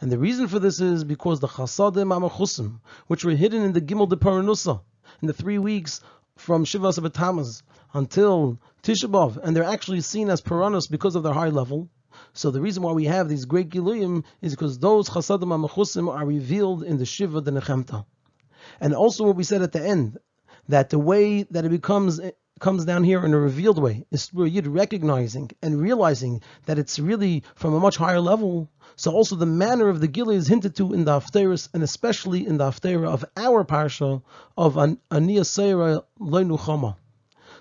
And 0.00 0.10
the 0.10 0.16
reason 0.16 0.48
for 0.48 0.58
this 0.58 0.80
is 0.80 1.04
because 1.04 1.40
the 1.40 1.48
Chasadim 1.48 2.08
Amachusim, 2.08 2.80
which 3.08 3.26
were 3.26 3.32
hidden 3.32 3.62
in 3.62 3.74
the 3.74 3.82
Gimel 3.82 4.08
de 4.08 4.16
Paranusa, 4.16 4.80
in 5.20 5.28
the 5.28 5.34
three 5.34 5.58
weeks 5.58 6.00
from 6.36 6.64
Shivas 6.64 6.96
of 6.96 7.62
until 7.92 8.58
Tisha 8.82 9.10
B'Av, 9.10 9.36
and 9.42 9.54
they're 9.54 9.64
actually 9.64 10.00
seen 10.00 10.30
as 10.30 10.40
Paranus 10.40 10.86
because 10.86 11.14
of 11.14 11.22
their 11.22 11.34
high 11.34 11.50
level. 11.50 11.90
So 12.32 12.50
the 12.50 12.62
reason 12.62 12.82
why 12.82 12.92
we 12.92 13.04
have 13.04 13.28
these 13.28 13.44
great 13.44 13.68
Giluyim 13.68 14.24
is 14.40 14.54
because 14.54 14.78
those 14.78 15.10
Chasadim 15.10 15.68
Amachusim 15.68 16.10
are 16.10 16.24
revealed 16.24 16.84
in 16.84 16.96
the 16.96 17.04
Shiva 17.04 17.42
de 17.42 17.50
Nechemta. 17.50 18.06
And 18.80 18.94
also 18.94 19.24
what 19.24 19.36
we 19.36 19.44
said 19.44 19.60
at 19.60 19.72
the 19.72 19.86
end, 19.86 20.16
that 20.68 20.88
the 20.88 20.98
way 20.98 21.42
that 21.42 21.66
it 21.66 21.70
becomes 21.70 22.18
comes 22.60 22.84
down 22.84 23.04
here 23.04 23.24
in 23.24 23.34
a 23.34 23.38
revealed 23.38 23.78
way 23.78 24.04
is 24.10 24.26
through 24.26 24.46
Yid 24.46 24.66
recognizing 24.66 25.50
and 25.62 25.80
realizing 25.80 26.42
that 26.66 26.78
it's 26.78 26.98
really 26.98 27.42
from 27.54 27.74
a 27.74 27.80
much 27.80 27.96
higher 27.96 28.20
level. 28.20 28.70
So 28.96 29.12
also 29.12 29.36
the 29.36 29.46
manner 29.46 29.88
of 29.88 30.00
the 30.00 30.08
Gila 30.08 30.34
is 30.34 30.48
hinted 30.48 30.76
to 30.76 30.92
in 30.92 31.04
the 31.04 31.12
Haftarahs, 31.12 31.68
and 31.72 31.82
especially 31.82 32.46
in 32.46 32.56
the 32.56 32.64
Haftarah 32.64 33.08
of 33.08 33.24
our 33.36 33.64
Parsha 33.64 34.22
of 34.56 34.74
Aniyah 34.74 34.98
Seira 35.10 36.04
Leinuchama. 36.20 36.96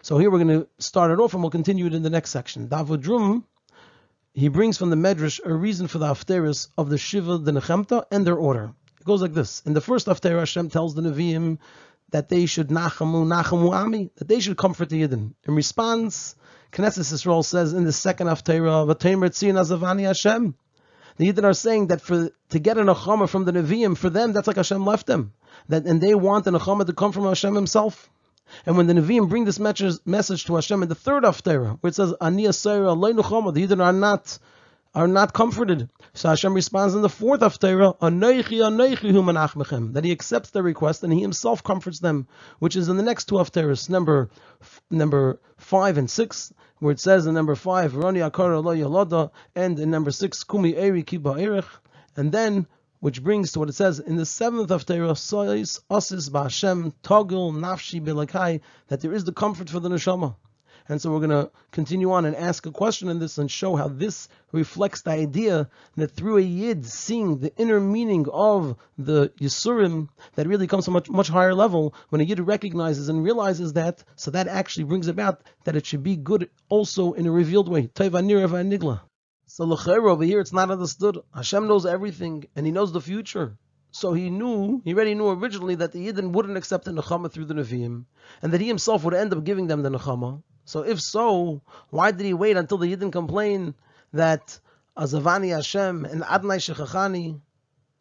So 0.01 0.17
here 0.17 0.31
we're 0.31 0.43
going 0.43 0.61
to 0.61 0.67
start 0.79 1.11
it 1.11 1.19
off 1.19 1.33
and 1.33 1.43
we'll 1.43 1.49
continue 1.49 1.85
it 1.85 1.93
in 1.93 2.01
the 2.01 2.09
next 2.09 2.31
section. 2.31 2.69
Davodrum, 2.69 3.43
he 4.33 4.47
brings 4.47 4.77
from 4.77 4.89
the 4.89 4.95
Medrash 4.95 5.39
a 5.43 5.53
reason 5.53 5.87
for 5.87 5.97
the 5.97 6.07
Haftarahs 6.07 6.69
of 6.77 6.89
the 6.89 6.97
Shiva, 6.97 7.37
the 7.37 7.51
Nechemta, 7.51 8.05
and 8.11 8.25
their 8.25 8.35
order. 8.35 8.71
It 8.99 9.05
goes 9.05 9.21
like 9.21 9.33
this. 9.33 9.61
In 9.65 9.73
the 9.73 9.81
first 9.81 10.07
Haftarah, 10.07 10.39
Hashem 10.39 10.69
tells 10.69 10.95
the 10.95 11.01
Nevi'im 11.01 11.57
that 12.11 12.29
they 12.29 12.45
should 12.45 12.69
nachamu 12.69 13.25
nachamu 13.25 13.73
ami, 13.73 14.09
that 14.15 14.27
they 14.27 14.39
should 14.39 14.57
comfort 14.57 14.89
the 14.89 15.01
Yidden. 15.01 15.33
In 15.47 15.55
response, 15.55 16.35
Knesset 16.71 16.99
Yisrael 16.99 17.43
says 17.43 17.73
in 17.73 17.83
the 17.83 17.91
second 17.91 18.27
Haftarah, 18.27 18.87
"V'teimer 18.87 19.29
tzin 19.29 19.55
azavani 19.55 20.03
Hashem." 20.05 20.55
The 21.17 21.31
Yidden 21.31 21.43
are 21.43 21.53
saying 21.53 21.87
that 21.87 22.01
for 22.01 22.29
to 22.49 22.59
get 22.59 22.77
a 22.77 22.81
nachama 22.81 23.27
from 23.27 23.45
the 23.45 23.51
Nevi'im, 23.51 23.97
for 23.97 24.09
them 24.09 24.33
that's 24.33 24.47
like 24.47 24.57
Hashem 24.57 24.85
left 24.85 25.07
them, 25.07 25.33
that 25.67 25.85
and 25.85 25.99
they 25.99 26.15
want 26.15 26.45
the 26.45 26.51
nachama 26.51 26.85
to 26.85 26.93
come 26.93 27.11
from 27.11 27.25
Hashem 27.25 27.55
Himself. 27.55 28.09
And 28.65 28.77
when 28.77 28.87
the 28.87 28.93
Nevi'im 28.93 29.27
bring 29.27 29.43
this 29.43 29.59
message, 29.59 29.99
message 30.05 30.45
to 30.45 30.55
Hashem 30.55 30.83
in 30.83 30.89
the 30.89 30.95
third 30.95 31.23
Haftarah, 31.23 31.77
where 31.81 31.89
it 31.89 31.95
says 31.95 32.13
Ani 32.21 32.43
Asayra 32.43 33.53
the 33.53 33.67
Yidden 33.67 33.83
are 33.83 33.91
not 33.91 34.39
are 34.97 35.07
not 35.07 35.31
comforted. 35.31 35.87
So 36.15 36.29
Hashem 36.29 36.55
responds 36.55 36.95
in 36.95 37.03
the 37.03 37.09
fourth 37.09 37.41
Haftarah, 37.41 37.99
Anoichi 37.99 38.57
Anoichi 38.67 39.11
Hu 39.11 39.91
that 39.93 40.03
He 40.03 40.11
accepts 40.11 40.49
their 40.49 40.63
request 40.63 41.03
and 41.03 41.13
He 41.13 41.21
Himself 41.21 41.63
comforts 41.63 41.99
them, 41.99 42.27
which 42.57 42.75
is 42.75 42.89
in 42.89 42.97
the 42.97 43.03
next 43.03 43.25
two 43.25 43.35
Haftarahs, 43.35 43.91
number 43.91 44.31
number 44.89 45.39
five 45.57 45.99
and 45.99 46.09
six, 46.09 46.51
where 46.79 46.93
it 46.93 46.99
says 46.99 47.27
in 47.27 47.35
number 47.35 47.53
five, 47.53 47.93
and 47.93 49.79
in 49.79 49.91
number 49.91 50.09
six, 50.09 50.43
Kumi 50.43 50.75
Eri 50.75 51.03
Kiba 51.03 51.39
Erich, 51.39 51.65
and 52.15 52.31
then 52.31 52.65
which 52.99 53.23
brings 53.23 53.51
to 53.51 53.59
what 53.59 53.69
it 53.69 53.75
says 53.75 53.99
in 53.99 54.15
the 54.15 54.25
seventh 54.25 54.69
Haftarah, 54.69 55.15
Sois 55.15 55.79
Osis 55.91 56.31
Ba'Hashem 56.31 56.91
Togil 57.03 57.53
Nafshi 57.53 58.01
Belakai, 58.01 58.61
that 58.87 59.01
there 59.01 59.13
is 59.13 59.25
the 59.25 59.31
comfort 59.31 59.69
for 59.69 59.79
the 59.79 59.89
neshama. 59.89 60.35
And 60.89 61.01
so 61.01 61.11
we're 61.11 61.27
going 61.27 61.29
to 61.31 61.51
continue 61.71 62.11
on 62.11 62.25
and 62.25 62.35
ask 62.35 62.65
a 62.65 62.71
question 62.71 63.09
in 63.09 63.19
this 63.19 63.37
and 63.37 63.51
show 63.51 63.75
how 63.75 63.89
this 63.89 64.29
reflects 64.51 65.01
the 65.01 65.11
idea 65.11 65.69
that 65.95 66.11
through 66.11 66.37
a 66.37 66.41
yid 66.41 66.85
seeing 66.85 67.39
the 67.39 67.53
inner 67.57 67.79
meaning 67.79 68.25
of 68.31 68.77
the 68.97 69.29
Yisurim 69.39 70.07
that 70.35 70.47
really 70.47 70.67
comes 70.67 70.85
to 70.85 70.91
a 70.91 70.93
much, 70.93 71.09
much 71.09 71.27
higher 71.27 71.53
level, 71.53 71.93
when 72.09 72.21
a 72.21 72.23
yid 72.23 72.39
recognizes 72.39 73.09
and 73.09 73.23
realizes 73.23 73.73
that, 73.73 74.03
so 74.15 74.31
that 74.31 74.47
actually 74.47 74.85
brings 74.85 75.07
about 75.07 75.41
that 75.65 75.75
it 75.75 75.85
should 75.85 76.03
be 76.03 76.15
good 76.15 76.49
also 76.69 77.13
in 77.13 77.27
a 77.27 77.31
revealed 77.31 77.67
way. 77.67 77.89
So 79.45 79.63
over 79.63 80.23
here 80.23 80.39
it's 80.39 80.53
not 80.53 80.71
understood. 80.71 81.17
Hashem 81.33 81.67
knows 81.67 81.85
everything 81.85 82.45
and 82.55 82.65
He 82.65 82.71
knows 82.71 82.93
the 82.93 83.01
future. 83.01 83.57
So 83.91 84.13
he 84.13 84.29
knew, 84.29 84.81
he 84.83 84.93
already 84.93 85.15
knew 85.15 85.29
originally 85.29 85.75
that 85.75 85.91
the 85.91 86.07
Yidden 86.07 86.31
wouldn't 86.31 86.57
accept 86.57 86.85
the 86.85 86.91
Nechama 86.91 87.31
through 87.31 87.45
the 87.45 87.55
Nevi'im, 87.55 88.05
and 88.41 88.53
that 88.53 88.61
he 88.61 88.67
himself 88.67 89.03
would 89.03 89.13
end 89.13 89.33
up 89.33 89.43
giving 89.43 89.67
them 89.67 89.81
the 89.81 89.89
Nechama. 89.89 90.43
So 90.67 90.81
if 90.81 90.99
so, 90.99 91.61
why 91.91 92.11
did 92.11 92.25
he 92.25 92.33
wait 92.33 92.57
until 92.57 92.77
the 92.77 92.93
Yidden 92.93 93.09
complain 93.09 93.73
that 94.11 94.59
Azavani 94.97 95.55
Hashem 95.55 96.03
and 96.03 96.21
Adnai 96.23 96.59
Shechachani? 96.59 97.39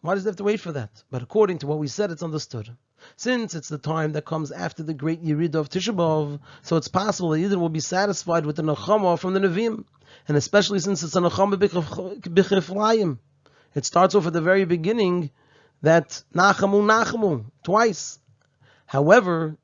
Why 0.00 0.14
does 0.14 0.24
he 0.24 0.28
have 0.28 0.36
to 0.38 0.42
wait 0.42 0.58
for 0.58 0.72
that? 0.72 1.04
But 1.08 1.22
according 1.22 1.58
to 1.58 1.68
what 1.68 1.78
we 1.78 1.86
said, 1.86 2.10
it's 2.10 2.24
understood. 2.24 2.76
Since 3.14 3.54
it's 3.54 3.68
the 3.68 3.78
time 3.78 4.14
that 4.14 4.24
comes 4.24 4.50
after 4.50 4.82
the 4.82 4.94
great 4.94 5.22
Yerid 5.24 5.54
of 5.54 5.68
Tisha 5.68 5.94
B'Av, 5.94 6.40
so 6.62 6.74
it's 6.74 6.88
possible 6.88 7.30
that 7.30 7.38
Yidden 7.38 7.60
will 7.60 7.68
be 7.68 7.78
satisfied 7.78 8.44
with 8.44 8.56
the 8.56 8.64
Nechama 8.64 9.16
from 9.16 9.34
the 9.34 9.38
Nevi'im, 9.38 9.84
and 10.26 10.36
especially 10.36 10.80
since 10.80 11.04
it's 11.04 11.14
a 11.14 11.20
Nechama 11.20 11.54
B'chiflayim. 11.54 13.18
It 13.76 13.84
starts 13.84 14.16
off 14.16 14.26
at 14.26 14.32
the 14.32 14.40
very 14.40 14.64
beginning 14.64 15.30
that 15.82 16.20
Nachamu 16.34 16.82
Nachamu, 16.82 17.44
twice. 17.62 18.18
However, 18.86 19.56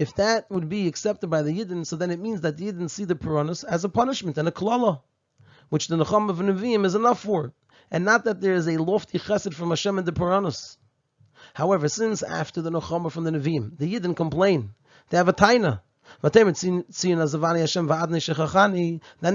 if 0.00 0.14
that 0.14 0.50
would 0.50 0.66
be 0.70 0.88
accepted 0.88 1.28
by 1.28 1.42
the 1.42 1.52
Yidden, 1.52 1.84
so 1.84 1.94
then 1.94 2.10
it 2.10 2.18
means 2.18 2.40
that 2.40 2.56
the 2.56 2.72
Yidden 2.72 2.88
see 2.88 3.04
the 3.04 3.14
Puranas 3.14 3.64
as 3.64 3.84
a 3.84 3.88
punishment 3.90 4.38
and 4.38 4.48
a 4.48 4.50
klala, 4.50 5.02
which 5.68 5.88
the 5.88 5.96
Necham 5.96 6.30
of 6.30 6.38
Nevi'im 6.38 6.86
is 6.86 6.94
enough 6.94 7.20
for. 7.20 7.52
And 7.90 8.06
not 8.06 8.24
that 8.24 8.40
there 8.40 8.54
is 8.54 8.66
a 8.66 8.78
lofty 8.78 9.18
chesed 9.18 9.52
from 9.52 9.68
Hashem 9.68 9.98
in 9.98 10.06
the 10.06 10.12
Puranas. 10.12 10.78
However, 11.52 11.86
since 11.90 12.22
after 12.22 12.62
the 12.62 12.70
Nechama 12.70 13.12
from 13.12 13.24
the 13.24 13.30
Nevi'im, 13.30 13.76
the 13.76 13.94
Yidden 13.94 14.16
complain, 14.16 14.72
they 15.10 15.18
have 15.18 15.28
a 15.28 15.34
taina. 15.34 15.82
Then 16.22 16.32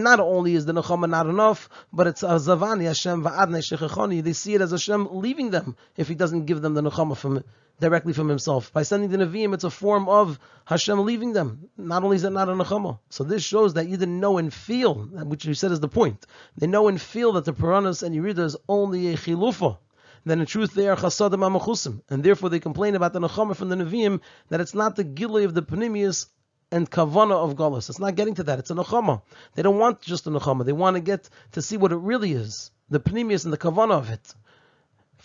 not 0.03 0.19
only 0.19 0.55
is 0.55 0.65
the 0.65 0.73
Nechama 0.73 1.09
not 1.09 1.27
enough, 1.27 1.69
but 1.93 2.07
it's 2.07 2.23
Azavani 2.23 2.85
Hashem 2.85 3.23
shechachani. 3.23 4.23
They 4.23 4.33
see 4.33 4.55
it 4.55 4.61
as 4.61 4.71
Hashem 4.71 5.09
leaving 5.11 5.51
them 5.51 5.75
if 5.95 6.07
He 6.07 6.15
doesn't 6.15 6.45
give 6.45 6.63
them 6.63 6.73
the 6.73 6.81
Nechama 6.81 7.15
from 7.15 7.43
directly 7.79 8.13
from 8.13 8.29
Himself. 8.29 8.71
By 8.73 8.83
sending 8.83 9.09
the 9.09 9.17
Nevi'im, 9.17 9.53
it's 9.53 9.63
a 9.63 9.69
form 9.69 10.07
of 10.07 10.39
Hashem 10.65 11.05
leaving 11.05 11.33
them. 11.33 11.69
Not 11.77 12.03
only 12.03 12.15
is 12.15 12.23
it 12.23 12.31
not 12.31 12.49
a 12.49 12.53
Nechama. 12.53 12.99
So 13.09 13.23
this 13.23 13.43
shows 13.43 13.73
that 13.75 13.87
you 13.87 13.97
didn't 13.97 14.19
know 14.19 14.37
and 14.37 14.53
feel, 14.53 14.95
which 14.95 15.45
you 15.45 15.53
said 15.53 15.71
is 15.71 15.79
the 15.79 15.87
point. 15.87 16.25
They 16.57 16.67
know 16.67 16.87
and 16.87 17.01
feel 17.01 17.33
that 17.33 17.45
the 17.45 17.53
Puranas 17.53 18.03
and 18.03 18.15
Yerida 18.15 18.45
is 18.45 18.57
only 18.67 19.13
a 19.13 19.17
chilufa 19.17 19.77
then 20.25 20.39
in 20.39 20.45
truth 20.47 20.73
they 20.73 20.87
are 20.87 20.95
chasadim 20.95 21.39
amachusim, 21.47 22.01
and 22.09 22.23
therefore 22.23 22.49
they 22.49 22.59
complain 22.59 22.95
about 22.95 23.13
the 23.13 23.19
nechama 23.19 23.55
from 23.55 23.69
the 23.69 23.75
neviim 23.75 24.19
that 24.49 24.59
it's 24.59 24.73
not 24.73 24.95
the 24.95 25.05
gilui 25.05 25.45
of 25.45 25.53
the 25.53 25.61
panimius 25.61 26.25
and 26.71 26.89
kavana 26.89 27.35
of 27.35 27.55
galus. 27.55 27.89
It's 27.89 27.99
not 27.99 28.15
getting 28.15 28.33
to 28.35 28.43
that. 28.43 28.57
It's 28.57 28.71
a 28.71 28.73
nechama. 28.73 29.21
They 29.53 29.61
don't 29.61 29.77
want 29.77 30.01
just 30.01 30.25
a 30.25 30.31
nechama. 30.31 30.65
They 30.65 30.73
want 30.73 30.95
to 30.95 31.01
get 31.01 31.29
to 31.51 31.61
see 31.61 31.77
what 31.77 31.91
it 31.91 31.97
really 31.97 32.33
is, 32.33 32.71
the 32.89 32.99
panimius 32.99 33.45
and 33.45 33.53
the 33.53 33.57
kavana 33.57 33.93
of 33.93 34.09
it. 34.09 34.33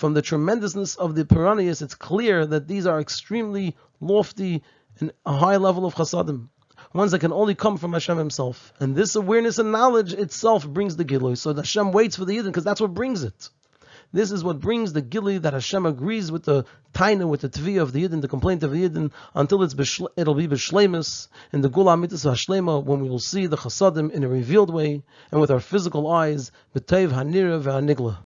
From 0.00 0.14
the 0.14 0.22
tremendousness 0.22 0.96
of 0.96 1.14
the 1.14 1.26
Piranius, 1.26 1.82
it's 1.82 1.94
clear 1.94 2.46
that 2.46 2.66
these 2.66 2.86
are 2.86 2.98
extremely 2.98 3.76
lofty 4.00 4.62
and 4.98 5.12
a 5.26 5.36
high 5.36 5.58
level 5.58 5.84
of 5.84 5.94
chasadim 5.94 6.48
ones 6.94 7.10
that 7.10 7.18
can 7.18 7.34
only 7.34 7.54
come 7.54 7.76
from 7.76 7.92
Hashem 7.92 8.16
Himself. 8.16 8.72
And 8.80 8.96
this 8.96 9.14
awareness 9.14 9.58
and 9.58 9.72
knowledge 9.72 10.14
itself 10.14 10.66
brings 10.66 10.96
the 10.96 11.04
Gilui. 11.04 11.36
So 11.36 11.52
the 11.52 11.60
Hashem 11.60 11.92
waits 11.92 12.16
for 12.16 12.24
the 12.24 12.34
Yidden 12.34 12.46
because 12.46 12.64
that's 12.64 12.80
what 12.80 12.94
brings 12.94 13.24
it. 13.24 13.50
This 14.10 14.32
is 14.32 14.42
what 14.42 14.58
brings 14.58 14.94
the 14.94 15.02
gili 15.02 15.36
that 15.36 15.52
Hashem 15.52 15.84
agrees 15.84 16.32
with 16.32 16.44
the 16.44 16.64
taina, 16.94 17.28
with 17.28 17.42
the 17.42 17.48
tvi 17.48 17.80
of 17.80 17.92
the 17.92 18.08
yidden, 18.08 18.22
the 18.22 18.26
complaint 18.26 18.64
of 18.64 18.72
the 18.72 18.88
yidden, 18.88 19.12
until 19.34 19.62
it's 19.62 19.74
it'll 20.16 20.34
be 20.34 20.48
b'shlemus 20.48 21.28
in 21.52 21.60
the 21.60 21.68
gula 21.68 21.96
mitzvah 21.96 22.30
hashlema 22.30 22.82
when 22.82 23.02
we 23.02 23.08
will 23.08 23.20
see 23.20 23.46
the 23.46 23.56
chasadim 23.56 24.10
in 24.10 24.24
a 24.24 24.28
revealed 24.28 24.72
way 24.72 25.04
and 25.30 25.40
with 25.40 25.52
our 25.52 25.60
physical 25.60 26.10
eyes, 26.10 26.50
b'teiv 26.74 27.10
hanira 27.10 27.62
v'hanigla. 27.62 28.18